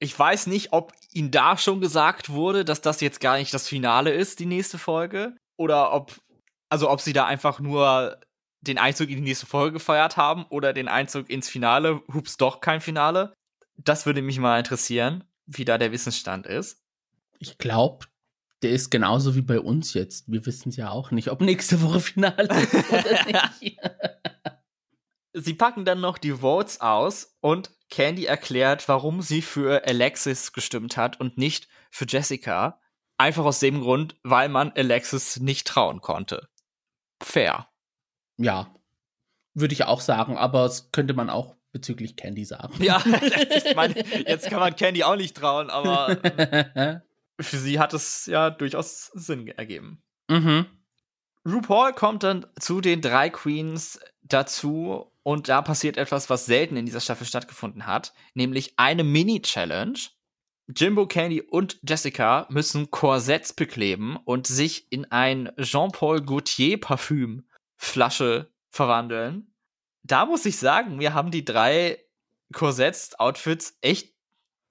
[0.05, 3.67] Ich weiß nicht, ob ihnen da schon gesagt wurde, dass das jetzt gar nicht das
[3.67, 5.35] Finale ist, die nächste Folge.
[5.57, 6.21] Oder ob,
[6.69, 8.21] also ob sie da einfach nur
[8.61, 12.03] den Einzug in die nächste Folge gefeiert haben oder den Einzug ins Finale.
[12.13, 13.33] Hups, doch kein Finale.
[13.79, 16.83] Das würde mich mal interessieren, wie da der Wissensstand ist.
[17.39, 18.05] Ich glaube,
[18.63, 20.31] der ist genauso wie bei uns jetzt.
[20.31, 23.25] Wir wissen es ja auch nicht, ob nächste Woche Finale ist oder
[23.63, 23.79] nicht.
[25.33, 30.97] Sie packen dann noch die Votes aus und Candy erklärt, warum sie für Alexis gestimmt
[30.97, 32.81] hat und nicht für Jessica.
[33.19, 36.49] Einfach aus dem Grund, weil man Alexis nicht trauen konnte.
[37.23, 37.69] Fair.
[38.37, 38.75] Ja,
[39.55, 42.83] würde ich auch sagen, aber das könnte man auch bezüglich Candy sagen.
[42.83, 43.01] Ja,
[43.65, 43.95] ich meine,
[44.27, 46.19] jetzt kann man Candy auch nicht trauen, aber
[47.39, 50.03] für sie hat es ja durchaus Sinn ergeben.
[50.29, 50.67] Mhm.
[51.47, 56.87] RuPaul kommt dann zu den drei Queens dazu und da passiert etwas, was selten in
[56.87, 59.99] dieser Staffel stattgefunden hat, nämlich eine Mini-Challenge.
[60.69, 68.53] Jimbo, Candy und Jessica müssen Korsetts bekleben und sich in ein Jean-Paul Gaultier Parfüm Flasche
[68.71, 69.55] verwandeln.
[70.03, 71.99] Da muss ich sagen, mir haben die drei
[72.53, 74.15] Korsetts-Outfits echt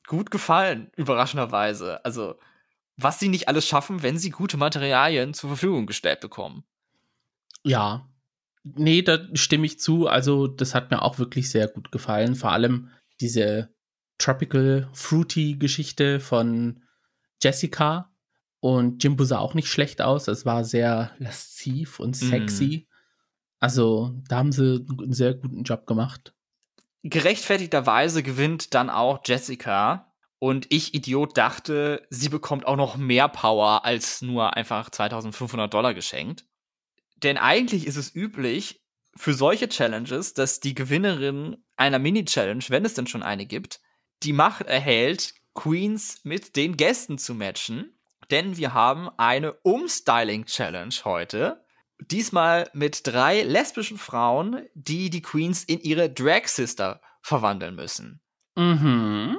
[0.08, 2.04] gut gefallen, überraschenderweise.
[2.06, 2.36] Also,
[2.96, 6.64] was sie nicht alles schaffen, wenn sie gute Materialien zur Verfügung gestellt bekommen.
[7.64, 8.08] Ja,
[8.64, 10.08] Nee, da stimme ich zu.
[10.08, 12.36] Also, das hat mir auch wirklich sehr gut gefallen.
[12.36, 13.74] Vor allem diese
[14.18, 16.84] Tropical Fruity Geschichte von
[17.42, 18.10] Jessica.
[18.62, 20.30] Und Jimbo sah auch nicht schlecht aus.
[20.30, 22.88] Es war sehr lasziv und sexy.
[22.88, 22.94] Mm.
[23.60, 26.34] Also, da haben sie einen sehr guten Job gemacht.
[27.04, 30.14] Gerechtfertigterweise gewinnt dann auch Jessica.
[30.40, 35.94] Und ich, Idiot, dachte, sie bekommt auch noch mehr Power als nur einfach 2500 Dollar
[35.94, 36.46] geschenkt.
[37.24, 38.82] Denn eigentlich ist es üblich
[39.16, 43.80] für solche Challenges, dass die Gewinnerin einer Mini-Challenge, wenn es denn schon eine gibt,
[44.24, 47.94] die Macht erhält, Queens mit den Gästen zu matchen.
[48.32, 51.64] Denn wir haben eine Umstyling-Challenge heute.
[52.00, 58.22] Diesmal mit drei lesbischen Frauen, die die Queens in ihre Drag-Sister verwandeln müssen.
[58.56, 59.38] Mhm.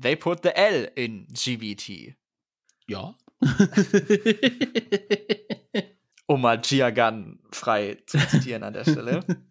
[0.00, 2.14] They put the L in GBT.
[2.86, 3.14] Ja.
[6.26, 9.24] um mal Gia Gunn frei zu zitieren an der Stelle.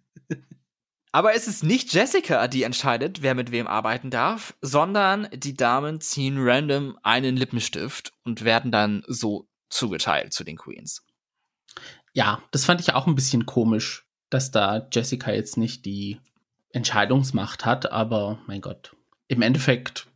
[1.11, 6.01] Aber es ist nicht Jessica, die entscheidet, wer mit wem arbeiten darf, sondern die Damen
[6.01, 11.05] ziehen random einen Lippenstift und werden dann so zugeteilt zu den Queens.
[12.11, 16.19] Ja, das fand ich auch ein bisschen komisch, dass da Jessica jetzt nicht die
[16.71, 18.93] Entscheidungsmacht hat, aber mein Gott.
[19.29, 20.07] Im Endeffekt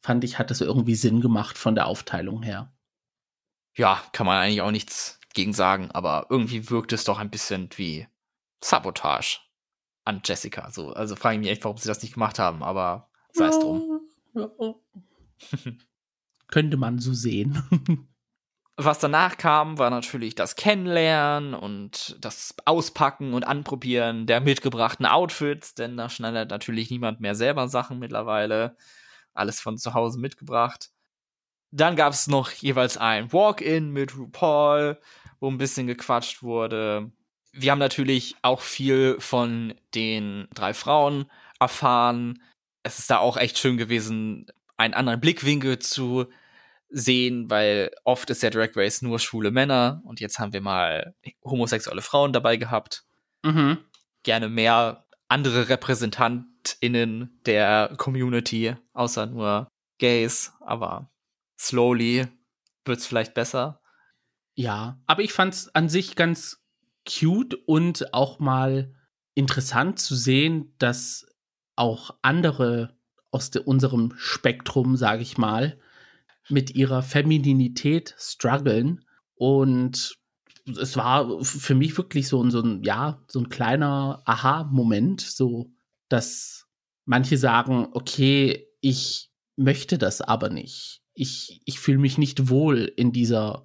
[0.00, 2.72] fand ich, hat das irgendwie Sinn gemacht von der Aufteilung her.
[3.74, 7.68] Ja, kann man eigentlich auch nichts gegen sagen, aber irgendwie wirkt es doch ein bisschen
[7.76, 8.08] wie
[8.60, 9.38] Sabotage
[10.04, 10.68] an Jessica.
[10.72, 13.56] So, also frage ich mich echt, warum sie das nicht gemacht haben, aber sei es
[13.60, 14.00] drum.
[16.48, 17.62] Könnte man so sehen.
[18.76, 25.76] Was danach kam, war natürlich das Kennenlernen und das Auspacken und Anprobieren der mitgebrachten Outfits,
[25.76, 28.76] denn da schneidet natürlich niemand mehr selber Sachen mittlerweile.
[29.34, 30.90] Alles von zu Hause mitgebracht.
[31.70, 34.98] Dann gab es noch jeweils ein Walk-in mit RuPaul,
[35.40, 37.12] wo ein bisschen gequatscht wurde
[37.52, 42.42] wir haben natürlich auch viel von den drei Frauen erfahren.
[42.82, 46.26] Es ist da auch echt schön gewesen, einen anderen Blickwinkel zu
[46.88, 51.14] sehen, weil oft ist der Drag Race nur schwule Männer und jetzt haben wir mal
[51.44, 53.04] homosexuelle Frauen dabei gehabt.
[53.44, 53.78] Mhm.
[54.22, 61.10] Gerne mehr andere RepräsentantInnen der Community, außer nur Gays, aber
[61.58, 62.26] slowly
[62.84, 63.80] wird's vielleicht besser.
[64.54, 66.64] Ja, aber ich fand's an sich ganz
[67.06, 68.94] cute und auch mal
[69.34, 71.26] interessant zu sehen, dass
[71.76, 72.96] auch andere
[73.30, 75.78] aus de, unserem Spektrum, sage ich mal,
[76.48, 79.04] mit ihrer Femininität strugglen.
[79.36, 80.16] Und
[80.66, 85.70] es war für mich wirklich so, so ein, ja, so ein kleiner Aha-Moment, so,
[86.08, 86.66] dass
[87.04, 91.02] manche sagen, okay, ich möchte das aber nicht.
[91.18, 93.64] Ich, ich fühle mich nicht wohl in dieser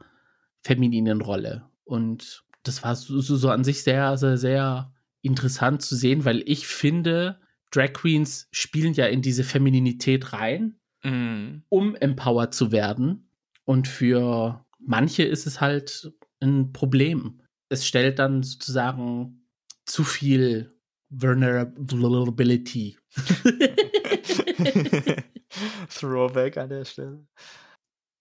[0.62, 1.70] femininen Rolle.
[1.86, 6.68] Und das war so, so, an sich sehr, sehr, sehr interessant zu sehen, weil ich
[6.68, 7.40] finde,
[7.72, 11.64] Drag Queens spielen ja in diese Femininität rein, mm.
[11.70, 13.30] um empowered zu werden.
[13.66, 17.42] Und für manche ist es halt ein Problem.
[17.70, 19.46] Es stellt dann sozusagen
[19.86, 20.74] zu viel
[21.10, 22.98] Vulnerability.
[25.90, 27.26] Throwback an der Stelle.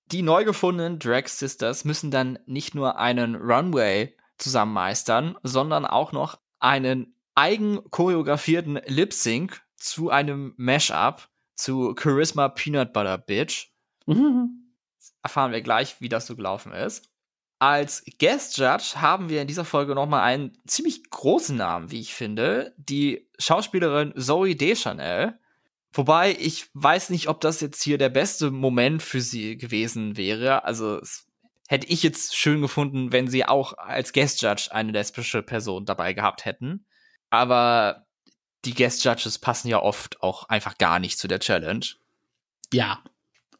[0.06, 6.12] Die neu gefundenen Drag Sisters müssen dann nicht nur einen Runway zusammen meistern, sondern auch
[6.12, 13.72] noch einen eigen choreografierten Lip Sync zu einem Mashup zu Charisma Peanut Butter Bitch.
[14.06, 14.74] Mhm.
[15.22, 17.08] Erfahren wir gleich, wie das so gelaufen ist.
[17.60, 22.12] Als Guest Judge haben wir in dieser Folge nochmal einen ziemlich großen Namen, wie ich
[22.12, 25.38] finde, die Schauspielerin Zoe Deschanel.
[25.92, 30.64] Wobei ich weiß nicht, ob das jetzt hier der beste Moment für sie gewesen wäre.
[30.64, 31.26] Also es
[31.68, 36.12] hätte ich jetzt schön gefunden, wenn sie auch als Guest Judge eine lesbische Person dabei
[36.12, 36.86] gehabt hätten.
[37.30, 38.06] Aber
[38.64, 41.86] die Guest Judges passen ja oft auch einfach gar nicht zu der Challenge.
[42.72, 43.02] Ja,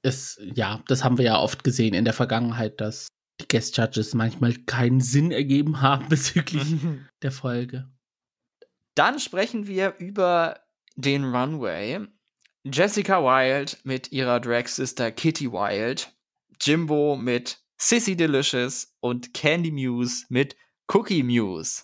[0.02, 3.08] es, ja, das haben wir ja oft gesehen in der Vergangenheit, dass
[3.40, 6.76] die Guest Judges manchmal keinen Sinn ergeben haben bezüglich
[7.22, 7.88] der Folge.
[8.94, 10.60] Dann sprechen wir über
[10.96, 12.00] den Runway.
[12.64, 16.12] Jessica Wild mit ihrer Drag Sister Kitty Wild,
[16.60, 20.56] Jimbo mit Sissy Delicious und Candy Muse mit
[20.86, 21.82] Cookie Muse.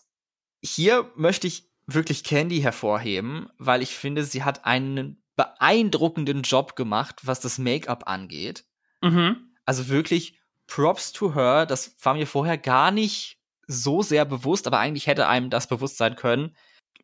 [0.62, 7.20] Hier möchte ich wirklich Candy hervorheben, weil ich finde, sie hat einen beeindruckenden Job gemacht,
[7.24, 8.64] was das Make-up angeht.
[9.02, 9.54] Mhm.
[9.64, 11.66] Also wirklich Props to her.
[11.66, 15.96] Das war mir vorher gar nicht so sehr bewusst, aber eigentlich hätte einem das bewusst
[15.96, 16.56] sein können,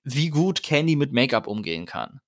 [0.04, 2.20] wie gut Candy mit Make-up umgehen kann.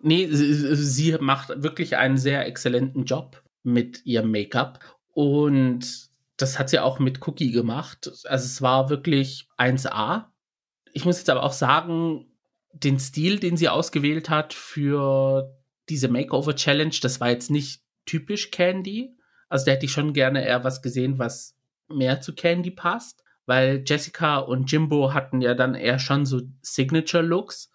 [0.00, 4.80] Nee, sie macht wirklich einen sehr exzellenten Job mit ihrem Make-up.
[5.12, 8.10] Und das hat sie auch mit Cookie gemacht.
[8.24, 10.26] Also es war wirklich 1A.
[10.92, 12.26] ich muss jetzt aber auch sagen,
[12.72, 15.56] den Stil, den sie ausgewählt hat für
[15.88, 19.16] diese Makeover Challenge, das war jetzt nicht typisch Candy.
[19.48, 21.56] Also da hätte ich schon gerne eher was gesehen, was
[21.88, 27.22] mehr zu Candy passt, weil Jessica und Jimbo hatten ja dann eher schon so Signature
[27.22, 27.70] Looks.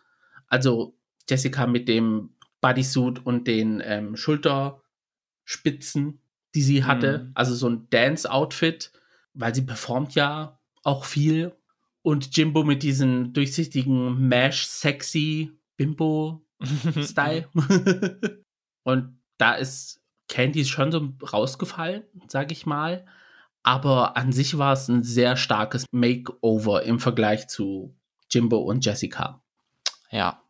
[0.47, 0.95] Also
[1.29, 6.19] Jessica mit dem Bodysuit und den ähm, Schulterspitzen,
[6.55, 7.19] die sie hatte.
[7.19, 7.31] Mhm.
[7.35, 8.91] Also so ein Dance-Outfit,
[9.33, 11.55] weil sie performt ja auch viel.
[12.01, 17.47] Und Jimbo mit diesem durchsichtigen Mesh, sexy Bimbo-Style.
[18.83, 23.05] und da ist Candy schon so rausgefallen, sag ich mal.
[23.63, 27.95] Aber an sich war es ein sehr starkes Makeover im Vergleich zu
[28.29, 29.41] Jimbo und Jessica.
[30.11, 30.42] Ja.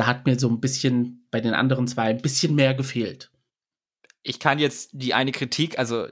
[0.00, 3.30] Da hat mir so ein bisschen bei den anderen zwei ein bisschen mehr gefehlt.
[4.22, 6.06] Ich kann jetzt die eine Kritik, also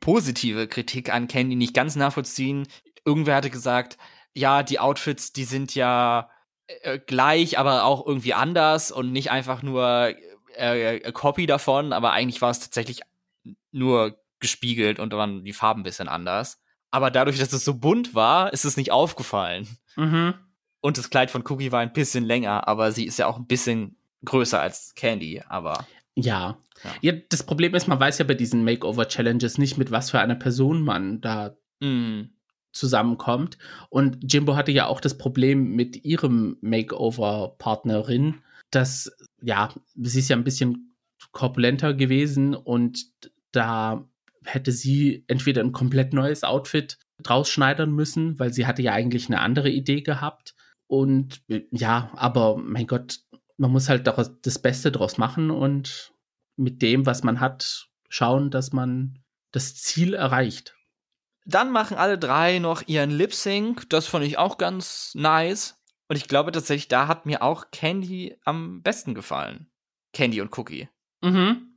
[0.00, 2.66] positive Kritik an Candy nicht ganz nachvollziehen.
[3.04, 3.98] Irgendwer hatte gesagt,
[4.32, 6.30] ja, die Outfits, die sind ja
[6.68, 10.14] äh, gleich, aber auch irgendwie anders und nicht einfach nur
[10.56, 13.02] äh, äh, Copy davon, aber eigentlich war es tatsächlich
[13.72, 16.62] nur gespiegelt und da waren die Farben ein bisschen anders.
[16.90, 19.68] Aber dadurch, dass es so bunt war, ist es nicht aufgefallen.
[19.96, 20.32] Mhm.
[20.84, 23.46] Und das Kleid von Cookie war ein bisschen länger, aber sie ist ja auch ein
[23.46, 25.86] bisschen größer als Candy, aber.
[26.14, 26.58] Ja.
[26.84, 26.90] ja.
[27.00, 30.34] ja das Problem ist, man weiß ja bei diesen Makeover-Challenges nicht, mit was für einer
[30.34, 32.24] Person man da mm.
[32.72, 33.56] zusammenkommt.
[33.88, 39.10] Und Jimbo hatte ja auch das Problem mit ihrem Makeover-Partnerin, dass,
[39.40, 40.94] ja, sie ist ja ein bisschen
[41.32, 43.06] korpulenter gewesen und
[43.52, 44.06] da
[44.44, 49.28] hätte sie entweder ein komplett neues Outfit draus schneidern müssen, weil sie hatte ja eigentlich
[49.28, 50.53] eine andere Idee gehabt.
[50.86, 53.20] Und ja, aber mein Gott,
[53.56, 56.12] man muss halt das Beste draus machen und
[56.56, 59.18] mit dem, was man hat, schauen, dass man
[59.50, 60.76] das Ziel erreicht.
[61.46, 63.88] Dann machen alle drei noch ihren Lip Sync.
[63.90, 65.78] Das fand ich auch ganz nice.
[66.08, 69.70] Und ich glaube tatsächlich, da hat mir auch Candy am besten gefallen.
[70.12, 70.88] Candy und Cookie.
[71.22, 71.74] Mhm.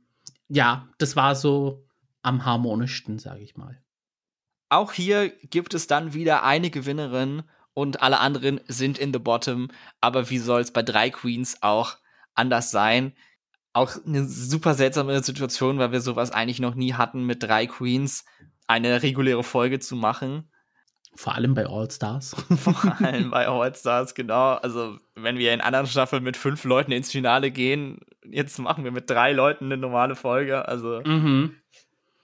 [0.48, 1.86] Ja, das war so
[2.22, 3.82] am harmonischsten, sage ich mal.
[4.70, 7.42] Auch hier gibt es dann wieder eine Gewinnerin
[7.78, 9.68] und alle anderen sind in the bottom.
[10.00, 11.96] Aber wie soll es bei drei Queens auch
[12.34, 13.12] anders sein?
[13.72, 18.24] Auch eine super seltsame Situation, weil wir sowas eigentlich noch nie hatten, mit drei Queens
[18.66, 20.50] eine reguläre Folge zu machen.
[21.14, 22.34] Vor allem bei All Stars.
[22.58, 24.54] Vor allem bei All Stars, genau.
[24.54, 28.90] Also, wenn wir in anderen Staffeln mit fünf Leuten ins Finale gehen, jetzt machen wir
[28.90, 30.66] mit drei Leuten eine normale Folge.
[30.66, 31.54] Also, mhm.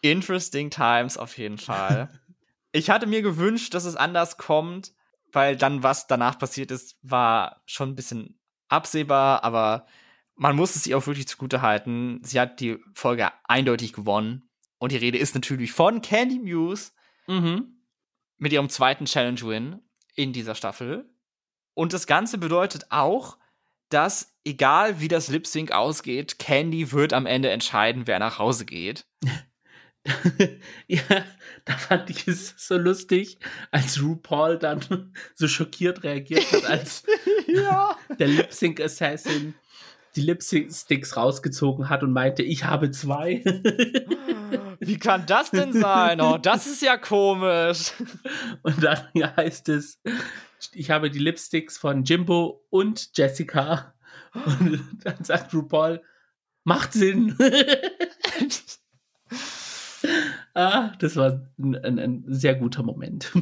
[0.00, 2.08] interesting times auf jeden Fall.
[2.72, 4.93] ich hatte mir gewünscht, dass es anders kommt,
[5.34, 9.86] weil dann, was danach passiert ist, war schon ein bisschen absehbar, aber
[10.34, 12.20] man muss es ihr auch wirklich zugute halten.
[12.24, 14.48] Sie hat die Folge eindeutig gewonnen.
[14.78, 16.92] Und die Rede ist natürlich von Candy Muse.
[17.26, 17.74] Mhm
[18.38, 19.80] mit ihrem zweiten Challenge-Win
[20.14, 21.08] in dieser Staffel.
[21.74, 23.38] Und das Ganze bedeutet auch,
[23.88, 28.64] dass egal wie das Lip Sync ausgeht, Candy wird am Ende entscheiden, wer nach Hause
[28.64, 29.06] geht.
[30.86, 31.02] ja,
[31.66, 33.38] da fand ich es so lustig,
[33.70, 37.04] als RuPaul dann so schockiert reagiert hat, als
[37.46, 37.96] ja.
[38.18, 39.54] der Lip Sync Assassin
[40.16, 43.42] die Lip Sticks rausgezogen hat und meinte, ich habe zwei.
[44.78, 46.20] Wie kann das denn sein?
[46.20, 47.92] Oh, das ist ja komisch.
[48.62, 50.00] Und dann heißt es,
[50.72, 53.92] ich habe die Lipsticks von Jimbo und Jessica.
[54.34, 56.00] Und dann sagt RuPaul,
[56.62, 57.36] macht Sinn.
[60.54, 63.32] Ah, das war ein, ein, ein sehr guter Moment.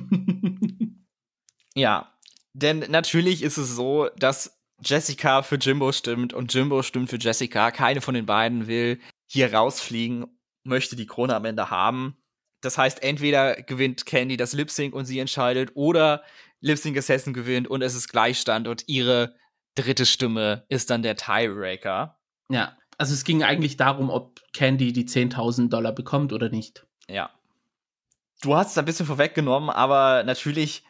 [1.75, 2.13] ja,
[2.55, 7.71] denn natürlich ist es so, dass Jessica für Jimbo stimmt und Jimbo stimmt für Jessica.
[7.71, 10.27] Keine von den beiden will hier rausfliegen,
[10.65, 12.17] möchte die Krone am Ende haben.
[12.61, 16.23] Das heißt, entweder gewinnt Candy das Lip Sync und sie entscheidet, oder
[16.61, 19.35] Lip Sync Assassin gewinnt und es ist Gleichstand und ihre
[19.75, 22.21] dritte Stimme ist dann der Tiebreaker.
[22.51, 26.87] Ja, also es ging eigentlich darum, ob Candy die 10.000 Dollar bekommt oder nicht.
[27.13, 27.31] Ja.
[28.43, 30.85] Du hast es ein bisschen vorweggenommen, aber natürlich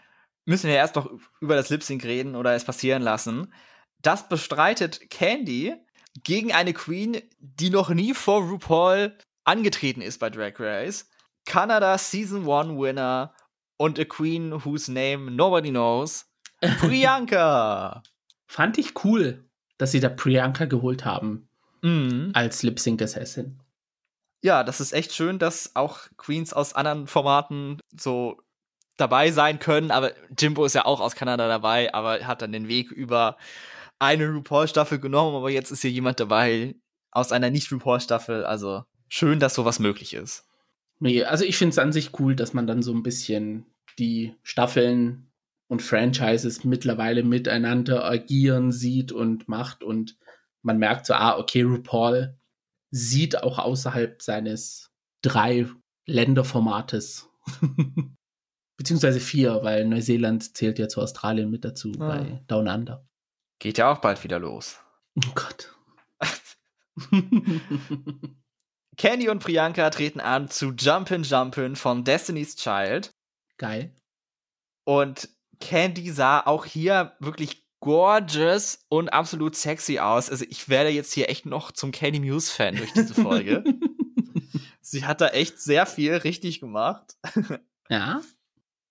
[0.44, 1.10] müssen wir erst noch
[1.40, 3.52] über das Lip Sync reden oder es passieren lassen.
[4.00, 5.74] Das bestreitet Candy
[6.24, 11.08] gegen eine Queen, die noch nie vor RuPaul angetreten ist bei Drag Race.
[11.44, 13.34] Canada Season 1 Winner
[13.76, 16.26] und a Queen whose name nobody knows.
[16.78, 18.02] Priyanka.
[18.46, 19.48] Fand ich cool,
[19.78, 21.48] dass sie da Priyanka geholt haben.
[21.82, 22.30] Mhm.
[22.34, 23.61] Als Lip Sync Assassin.
[24.42, 28.38] Ja, das ist echt schön, dass auch Queens aus anderen Formaten so
[28.96, 29.90] dabei sein können.
[29.90, 33.36] Aber Jimbo ist ja auch aus Kanada dabei, aber hat dann den Weg über
[34.00, 36.74] eine RuPaul-Staffel genommen, aber jetzt ist hier jemand dabei
[37.12, 38.44] aus einer Nicht-RuPaul-Staffel.
[38.44, 40.44] Also schön, dass sowas möglich ist.
[40.98, 43.66] Nee, also ich finde es an sich cool, dass man dann so ein bisschen
[43.98, 45.30] die Staffeln
[45.68, 50.16] und Franchises mittlerweile miteinander agieren sieht und macht und
[50.62, 52.36] man merkt so, ah, okay, RuPaul
[52.92, 55.66] sieht auch außerhalb seines drei
[56.06, 57.28] Länderformates.
[58.76, 62.08] Beziehungsweise vier, weil Neuseeland zählt ja zu Australien mit dazu ah.
[62.08, 63.04] bei Down Under.
[63.58, 64.78] Geht ja auch bald wieder los.
[65.16, 65.74] Oh Gott.
[68.96, 73.10] Candy und Priyanka treten an zu Jumpin' Jumpin' von Destiny's Child.
[73.56, 73.94] Geil.
[74.84, 75.28] Und
[75.60, 80.30] Candy sah auch hier wirklich gorgeous und absolut sexy aus.
[80.30, 83.64] Also ich werde jetzt hier echt noch zum Candy Muse Fan durch diese Folge.
[84.80, 87.16] Sie hat da echt sehr viel richtig gemacht.
[87.88, 88.22] Ja.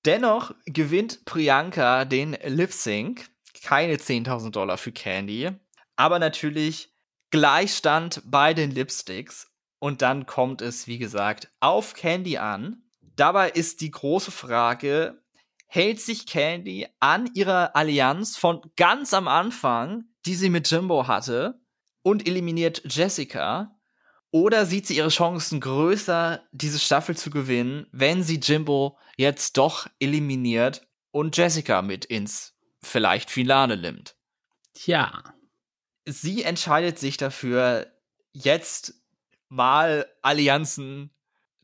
[0.06, 3.30] Dennoch gewinnt Priyanka den Lip Sync.
[3.64, 5.50] Keine 10.000 Dollar für Candy.
[5.96, 6.94] Aber natürlich
[7.30, 9.50] Gleichstand bei den Lipsticks.
[9.80, 12.84] Und dann kommt es, wie gesagt, auf Candy an.
[13.16, 15.22] Dabei ist die große Frage,
[15.74, 21.62] hält sich Candy an ihrer Allianz von ganz am Anfang, die sie mit Jimbo hatte,
[22.04, 23.80] und eliminiert Jessica?
[24.32, 29.88] Oder sieht sie ihre Chancen größer, diese Staffel zu gewinnen, wenn sie Jimbo jetzt doch
[30.00, 34.18] eliminiert und Jessica mit ins vielleicht Finale nimmt?
[34.74, 35.24] Tja.
[36.04, 37.88] Sie entscheidet sich dafür,
[38.34, 38.96] jetzt
[39.48, 41.12] mal Allianzen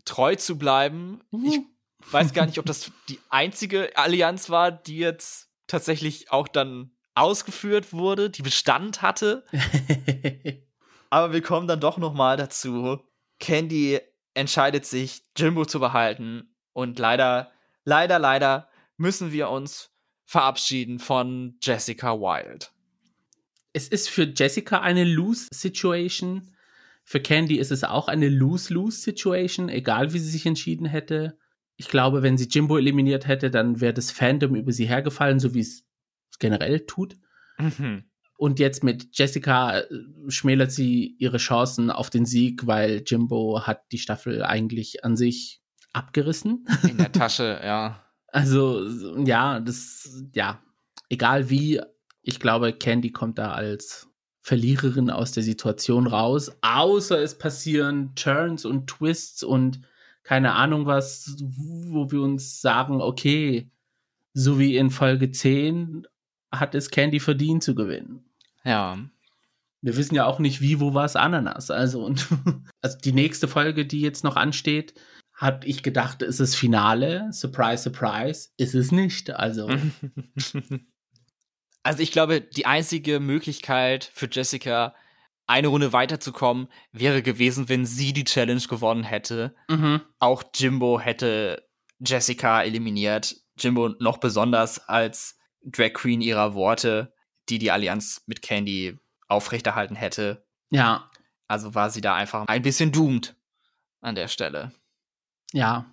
[0.05, 1.19] treu zu bleiben.
[1.31, 1.76] Ich mhm.
[2.11, 7.93] Weiß gar nicht, ob das die einzige Allianz war, die jetzt tatsächlich auch dann ausgeführt
[7.93, 9.43] wurde, die Bestand hatte.
[11.09, 12.99] Aber wir kommen dann doch noch mal dazu.
[13.39, 13.99] Candy
[14.33, 16.55] entscheidet sich, Jimbo zu behalten.
[16.73, 17.51] Und leider,
[17.83, 19.91] leider, leider müssen wir uns
[20.25, 22.71] verabschieden von Jessica Wild.
[23.73, 26.53] Es ist für Jessica eine Lose-Situation
[27.09, 31.39] für Candy ist es auch eine Lose-Lose-Situation, egal wie sie sich entschieden hätte.
[31.77, 35.53] Ich glaube, wenn sie Jimbo eliminiert hätte, dann wäre das Fandom über sie hergefallen, so
[35.53, 35.85] wie es
[36.39, 37.15] generell tut.
[37.57, 38.03] Mhm.
[38.37, 39.85] Und jetzt mit Jessica äh,
[40.27, 45.61] schmälert sie ihre Chancen auf den Sieg, weil Jimbo hat die Staffel eigentlich an sich
[45.91, 46.65] abgerissen.
[46.87, 48.03] In der Tasche, ja.
[48.27, 48.85] Also,
[49.25, 50.61] ja, das, ja,
[51.09, 51.81] egal wie,
[52.21, 54.07] ich glaube, Candy kommt da als
[54.41, 59.81] Verliererin aus der Situation raus, außer es passieren Turns und Twists und
[60.27, 63.71] keine Ahnung was, wo wir uns sagen, okay,
[64.33, 66.05] so wie in Folge 10
[66.51, 68.25] hat es Candy verdient zu gewinnen.
[68.65, 68.97] Ja.
[69.81, 71.71] Wir wissen ja auch nicht, wie, wo was Ananas.
[71.71, 72.27] Also, und,
[72.81, 74.95] also die nächste Folge, die jetzt noch ansteht,
[75.33, 77.29] habe ich gedacht, ist es Finale.
[77.31, 78.49] Surprise, surprise.
[78.57, 79.29] Ist es nicht.
[79.29, 79.69] Also.
[81.83, 84.93] Also ich glaube, die einzige Möglichkeit für Jessica,
[85.47, 89.55] eine Runde weiterzukommen, wäre gewesen, wenn sie die Challenge gewonnen hätte.
[89.69, 90.01] Mhm.
[90.19, 91.67] Auch Jimbo hätte
[91.99, 93.35] Jessica eliminiert.
[93.57, 97.13] Jimbo noch besonders als Drag Queen ihrer Worte,
[97.49, 100.45] die die Allianz mit Candy aufrechterhalten hätte.
[100.69, 101.09] Ja.
[101.47, 103.35] Also war sie da einfach ein bisschen doomed
[104.01, 104.73] an der Stelle.
[105.53, 105.85] Ja.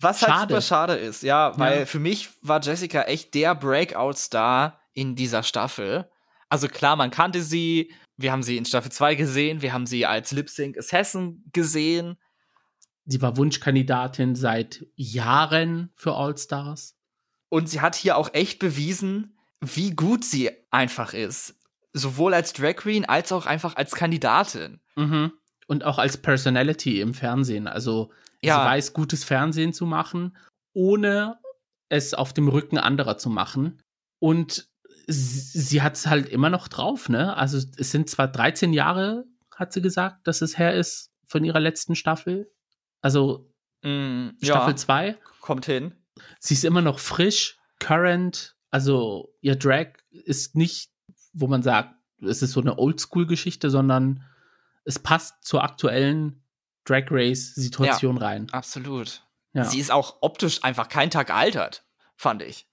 [0.00, 0.54] Was halt schade.
[0.54, 1.86] super schade ist, ja, weil ja.
[1.86, 6.08] für mich war Jessica echt der Breakout-Star in dieser Staffel.
[6.48, 10.04] Also klar, man kannte sie, wir haben sie in Staffel 2 gesehen, wir haben sie
[10.04, 12.18] als Lip Sync Assassin gesehen.
[13.06, 16.96] Sie war Wunschkandidatin seit Jahren für All Stars.
[17.48, 21.54] Und sie hat hier auch echt bewiesen, wie gut sie einfach ist.
[21.92, 24.80] Sowohl als Drag Queen als auch einfach als Kandidatin.
[24.96, 25.32] Mhm.
[25.68, 27.68] Und auch als Personality im Fernsehen.
[27.68, 28.10] Also
[28.42, 28.60] ja.
[28.60, 30.36] sie weiß, gutes Fernsehen zu machen,
[30.72, 31.38] ohne
[31.88, 33.80] es auf dem Rücken anderer zu machen.
[34.18, 34.67] Und
[35.08, 37.36] sie hat es halt immer noch drauf, ne?
[37.36, 41.60] Also es sind zwar 13 Jahre, hat sie gesagt, dass es her ist von ihrer
[41.60, 42.50] letzten Staffel.
[43.00, 43.50] Also
[43.82, 45.06] mm, Staffel 2.
[45.08, 45.94] Ja, kommt hin.
[46.40, 50.90] Sie ist immer noch frisch, current, also ihr Drag ist nicht,
[51.32, 54.24] wo man sagt, es ist so eine Oldschool-Geschichte, sondern
[54.84, 56.42] es passt zur aktuellen
[56.84, 58.50] Drag Race-Situation ja, rein.
[58.50, 59.22] Absolut.
[59.52, 59.64] Ja.
[59.64, 61.84] Sie ist auch optisch einfach kein Tag altert,
[62.16, 62.67] fand ich.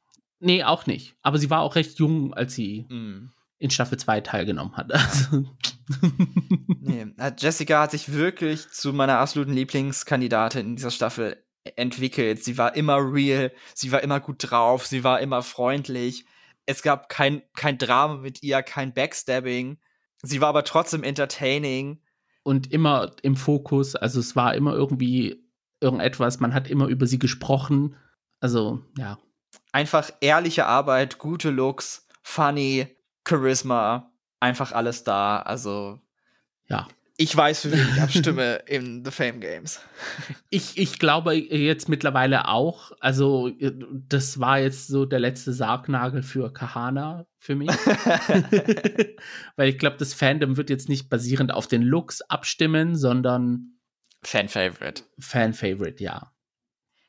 [0.46, 1.16] Nee, auch nicht.
[1.24, 3.32] Aber sie war auch recht jung, als sie mm.
[3.58, 4.93] in Staffel 2 teilgenommen hat.
[4.93, 5.43] Also.
[6.82, 7.08] nee.
[7.39, 11.43] Jessica hat sich wirklich zu meiner absoluten Lieblingskandidatin in dieser Staffel
[11.76, 12.43] entwickelt.
[12.43, 16.26] Sie war immer real, sie war immer gut drauf, sie war immer freundlich.
[16.68, 19.80] Es gab kein, kein Drama mit ihr, kein Backstabbing.
[20.22, 22.04] Sie war aber trotzdem entertaining.
[22.43, 23.96] Und immer im Fokus.
[23.96, 25.43] Also es war immer irgendwie
[25.82, 26.39] irgendetwas.
[26.39, 27.96] Man hat immer über sie gesprochen.
[28.39, 29.18] Also, ja
[29.72, 32.88] einfach ehrliche Arbeit, gute Looks, funny,
[33.28, 35.39] Charisma, einfach alles da.
[35.39, 35.99] Also
[36.68, 36.88] ja.
[37.18, 39.80] Ich weiß, für wen ich abstimme in The Fame Games.
[40.49, 42.91] Ich, ich glaube jetzt mittlerweile auch.
[42.99, 43.51] Also,
[44.10, 47.70] das war jetzt so der letzte Sargnagel für Kahana für mich.
[49.56, 53.78] Weil ich glaube, das Fandom wird jetzt nicht basierend auf den Looks abstimmen, sondern
[54.24, 55.03] Fan-Favorite.
[55.18, 56.34] Fan-Favorite, ja.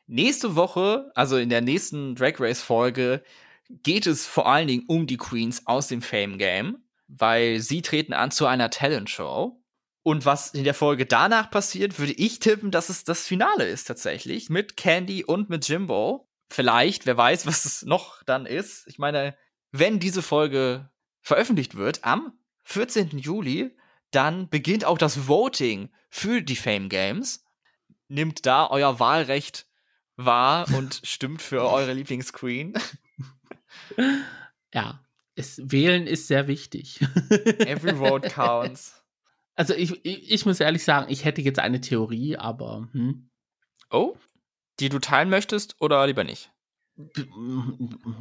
[0.07, 3.23] Nächste Woche, also in der nächsten Drag Race-Folge,
[3.69, 6.79] geht es vor allen Dingen um die Queens aus dem Fame Game,
[7.09, 9.61] weil sie treten an zu einer Talent-Show.
[10.05, 13.85] Und was in der Folge danach passiert, würde ich tippen, dass es das Finale ist
[13.85, 14.49] tatsächlich.
[14.49, 16.29] Mit Candy und mit Jimbo.
[16.49, 18.87] Vielleicht, wer weiß, was es noch dann ist.
[18.87, 19.37] Ich meine,
[19.73, 20.89] wenn diese Folge
[21.21, 23.19] veröffentlicht wird am 14.
[23.19, 23.77] Juli,
[24.13, 27.45] dann beginnt auch das Voting für die Fame Games.
[28.07, 29.67] Nimmt da euer Wahlrecht
[30.17, 32.75] wahr und stimmt für eure Lieblingsqueen.
[34.75, 35.01] Ja,
[35.37, 37.01] es, wählen ist sehr wichtig.
[37.31, 39.03] Every vote counts.
[39.55, 42.89] Also ich, ich, ich, muss ehrlich sagen, ich hätte jetzt eine Theorie, aber.
[42.93, 43.31] Hm.
[43.91, 44.17] Oh?
[44.81, 46.53] Die du teilen möchtest oder lieber nicht?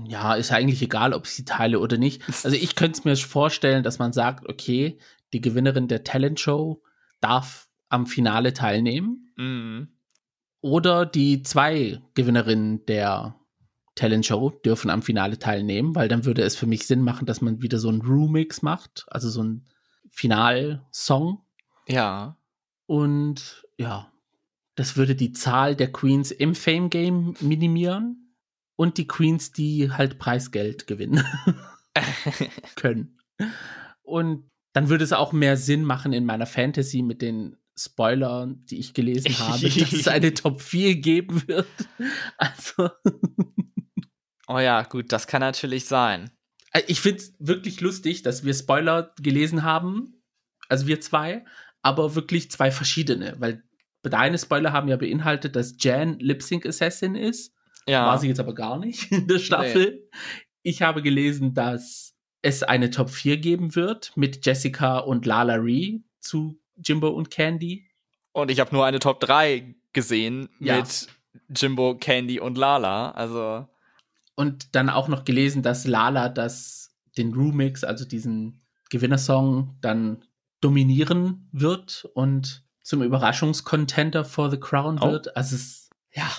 [0.08, 2.22] Ja, ist eigentlich egal, ob ich sie teile oder nicht.
[2.44, 4.98] Also ich könnte es mir vorstellen, dass man sagt, okay,
[5.34, 6.82] die Gewinnerin der Talent Show
[7.22, 9.34] darf am Finale teilnehmen.
[9.38, 9.95] Mhm.
[10.62, 13.36] Oder die zwei Gewinnerinnen der
[13.96, 17.42] Talent Show dürfen am Finale teilnehmen, weil dann würde es für mich Sinn machen, dass
[17.42, 19.66] man wieder so ein Remix macht, also so ein
[20.10, 21.42] Finalsong.
[21.88, 22.38] Ja.
[22.88, 24.12] Und ja,
[24.76, 28.36] das würde die Zahl der Queens im Fame Game minimieren
[28.76, 31.24] und die Queens, die halt Preisgeld gewinnen
[32.76, 33.18] können.
[34.04, 38.80] Und dann würde es auch mehr Sinn machen in meiner Fantasy mit den Spoilern, die
[38.80, 41.68] ich gelesen habe, dass es eine Top 4 geben wird.
[42.38, 42.90] Also.
[44.48, 46.32] oh ja, gut, das kann natürlich sein.
[46.72, 50.22] Äh, ich finde es wirklich lustig, dass wir Spoiler gelesen haben,
[50.70, 51.46] also wir zwei,
[51.82, 53.64] aber wirklich zwei verschiedene, weil
[54.04, 57.54] deine Spoiler haben ja beinhaltet, dass Jan Lip Sync Assassin ist.
[57.88, 58.06] Ja.
[58.08, 59.92] War sie jetzt aber gar nicht in der Staffel.
[59.92, 60.20] Nee.
[60.64, 66.00] Ich habe gelesen, dass es eine Top 4 geben wird mit Jessica und Lala Ree
[66.20, 67.88] zu Jimbo und Candy.
[68.32, 70.78] Und ich habe nur eine Top 3 gesehen ja.
[70.78, 71.08] mit
[71.50, 73.12] Jimbo, Candy und Lala.
[73.12, 73.68] Also
[74.36, 80.24] und dann auch noch gelesen, dass Lala das, den Remix, also diesen Gewinnersong, dann
[80.62, 85.12] dominieren wird und zum Überraschungscontenter for the Crown oh.
[85.12, 85.36] wird.
[85.36, 86.30] Also es, ja.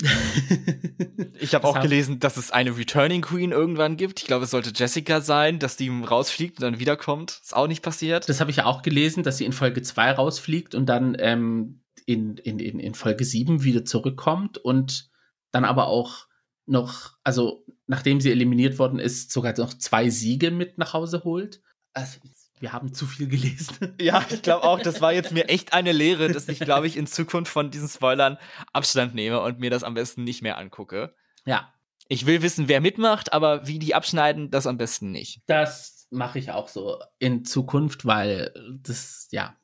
[1.40, 4.20] ich habe auch gelesen, dass es eine Returning Queen irgendwann gibt.
[4.20, 7.40] Ich glaube, es sollte Jessica sein, dass die rausfliegt und dann wiederkommt.
[7.42, 8.28] Ist auch nicht passiert.
[8.28, 11.82] Das habe ich ja auch gelesen, dass sie in Folge 2 rausfliegt und dann ähm,
[12.06, 15.10] in, in, in, in Folge 7 wieder zurückkommt und
[15.52, 16.26] dann aber auch
[16.66, 21.60] noch, also nachdem sie eliminiert worden ist, sogar noch zwei Siege mit nach Hause holt.
[21.92, 22.20] Also,
[22.60, 23.96] wir haben zu viel gelesen.
[24.00, 26.96] Ja, ich glaube auch, das war jetzt mir echt eine Lehre, dass ich, glaube ich,
[26.96, 28.38] in Zukunft von diesen Spoilern
[28.72, 31.14] Abstand nehme und mir das am besten nicht mehr angucke.
[31.44, 31.72] Ja.
[32.08, 35.42] Ich will wissen, wer mitmacht, aber wie die abschneiden, das am besten nicht.
[35.46, 38.52] Das mache ich auch so in Zukunft, weil
[38.82, 39.56] das, ja.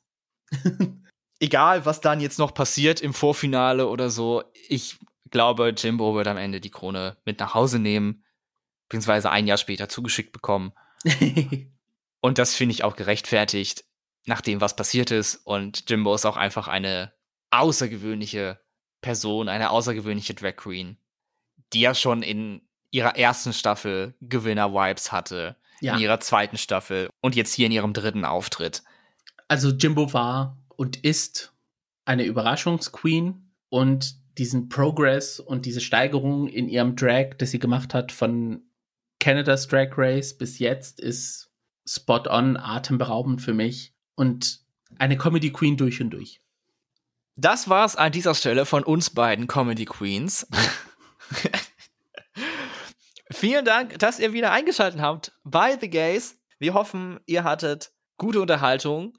[1.39, 4.97] Egal, was dann jetzt noch passiert im Vorfinale oder so, ich
[5.29, 8.23] glaube, Jimbo wird am Ende die Krone mit nach Hause nehmen,
[8.87, 10.71] beziehungsweise ein Jahr später zugeschickt bekommen.
[12.21, 13.85] und das finde ich auch gerechtfertigt,
[14.25, 15.35] nach dem, was passiert ist.
[15.35, 17.13] Und Jimbo ist auch einfach eine
[17.51, 18.59] außergewöhnliche
[19.01, 20.97] Person, eine außergewöhnliche Drag Queen,
[21.73, 22.61] die ja schon in
[22.91, 25.95] ihrer ersten Staffel Gewinner-Vibes hatte, ja.
[25.95, 28.83] in ihrer zweiten Staffel und jetzt hier in ihrem dritten Auftritt.
[29.47, 31.53] Also Jimbo war und ist
[32.05, 38.11] eine Überraschungsqueen und diesen Progress und diese Steigerung in ihrem Drag, das sie gemacht hat
[38.11, 38.61] von
[39.19, 41.46] Canada's Drag Race bis jetzt, ist
[41.87, 44.59] spot on, atemberaubend für mich und
[44.97, 46.41] eine Comedy Queen durch und durch.
[47.35, 50.47] Das war's an dieser Stelle von uns beiden Comedy Queens.
[53.31, 56.39] Vielen Dank, dass ihr wieder eingeschaltet habt bei The Gays.
[56.59, 59.17] Wir hoffen, ihr hattet gute Unterhaltung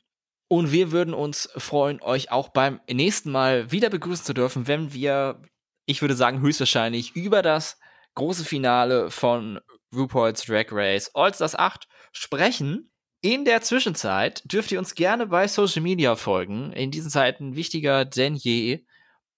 [0.49, 4.93] und wir würden uns freuen, euch auch beim nächsten Mal wieder begrüßen zu dürfen, wenn
[4.93, 5.41] wir,
[5.87, 7.79] ich würde sagen, höchstwahrscheinlich über das
[8.15, 9.61] große Finale von
[9.95, 12.91] RuPaul's Drag Race All Stars 8 sprechen.
[13.21, 16.73] In der Zwischenzeit dürft ihr uns gerne bei Social Media folgen.
[16.73, 18.85] In diesen Zeiten wichtiger denn je.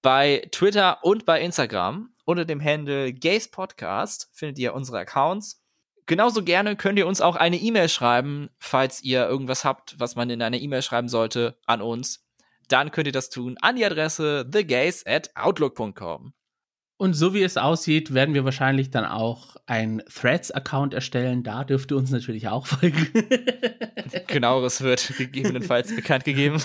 [0.03, 5.63] Bei Twitter und bei Instagram unter dem Handle Gays Podcast findet ihr unsere Accounts.
[6.07, 10.29] Genauso gerne könnt ihr uns auch eine E-Mail schreiben, falls ihr irgendwas habt, was man
[10.29, 12.27] in einer E-Mail schreiben sollte an uns.
[12.69, 16.35] Dann könnt ihr das tun an die Adresse thegays at outlook.com.
[17.01, 21.43] Und so wie es aussieht, werden wir wahrscheinlich dann auch einen Threads-Account erstellen.
[21.43, 23.09] Da dürft ihr uns natürlich auch folgen.
[24.27, 26.63] Genaueres wird gegebenenfalls bekannt gegeben.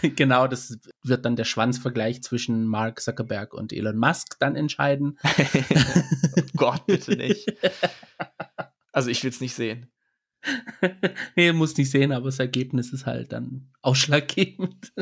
[0.00, 5.18] Genau, das wird dann der Schwanzvergleich zwischen Mark Zuckerberg und Elon Musk dann entscheiden.
[6.36, 7.52] oh Gott, bitte nicht.
[8.92, 9.90] Also ich will es nicht sehen.
[11.34, 14.92] nee, muss nicht sehen, aber das Ergebnis ist halt dann ausschlaggebend.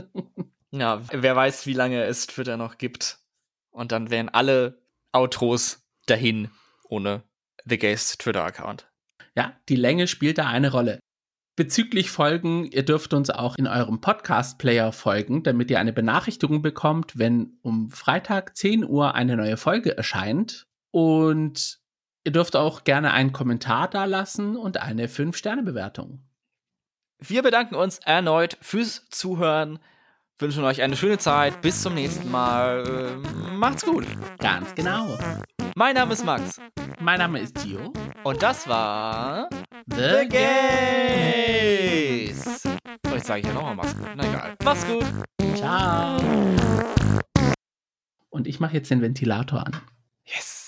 [0.70, 3.18] ja, wer weiß, wie lange es Twitter noch gibt.
[3.72, 4.80] Und dann wären alle
[5.12, 6.50] Outros dahin
[6.84, 7.24] ohne
[7.64, 8.86] The Gays Twitter-Account.
[9.34, 10.98] Ja, die Länge spielt da eine Rolle.
[11.56, 17.18] Bezüglich Folgen, ihr dürft uns auch in eurem Podcast-Player folgen, damit ihr eine Benachrichtigung bekommt,
[17.18, 20.66] wenn um Freitag 10 Uhr eine neue Folge erscheint.
[20.90, 21.80] Und
[22.24, 26.22] ihr dürft auch gerne einen Kommentar da lassen und eine 5-Sterne-Bewertung.
[27.18, 29.78] Wir bedanken uns erneut fürs Zuhören
[30.38, 31.60] wünschen euch eine schöne Zeit.
[31.60, 32.84] Bis zum nächsten Mal.
[32.86, 33.16] Äh,
[33.54, 34.06] macht's gut.
[34.38, 35.18] Ganz genau.
[35.74, 36.60] Mein Name ist Max.
[37.00, 37.92] Mein Name ist Gio.
[38.24, 39.48] Und das war
[39.86, 40.28] The, The
[41.48, 42.62] Gays.
[43.08, 44.08] Oh, jetzt sage ich ja nochmal Max gut.
[44.16, 44.54] Na egal.
[44.64, 45.04] Mach's gut.
[45.56, 46.20] Ciao.
[48.30, 49.80] Und ich mache jetzt den Ventilator an.
[50.24, 50.61] Yes.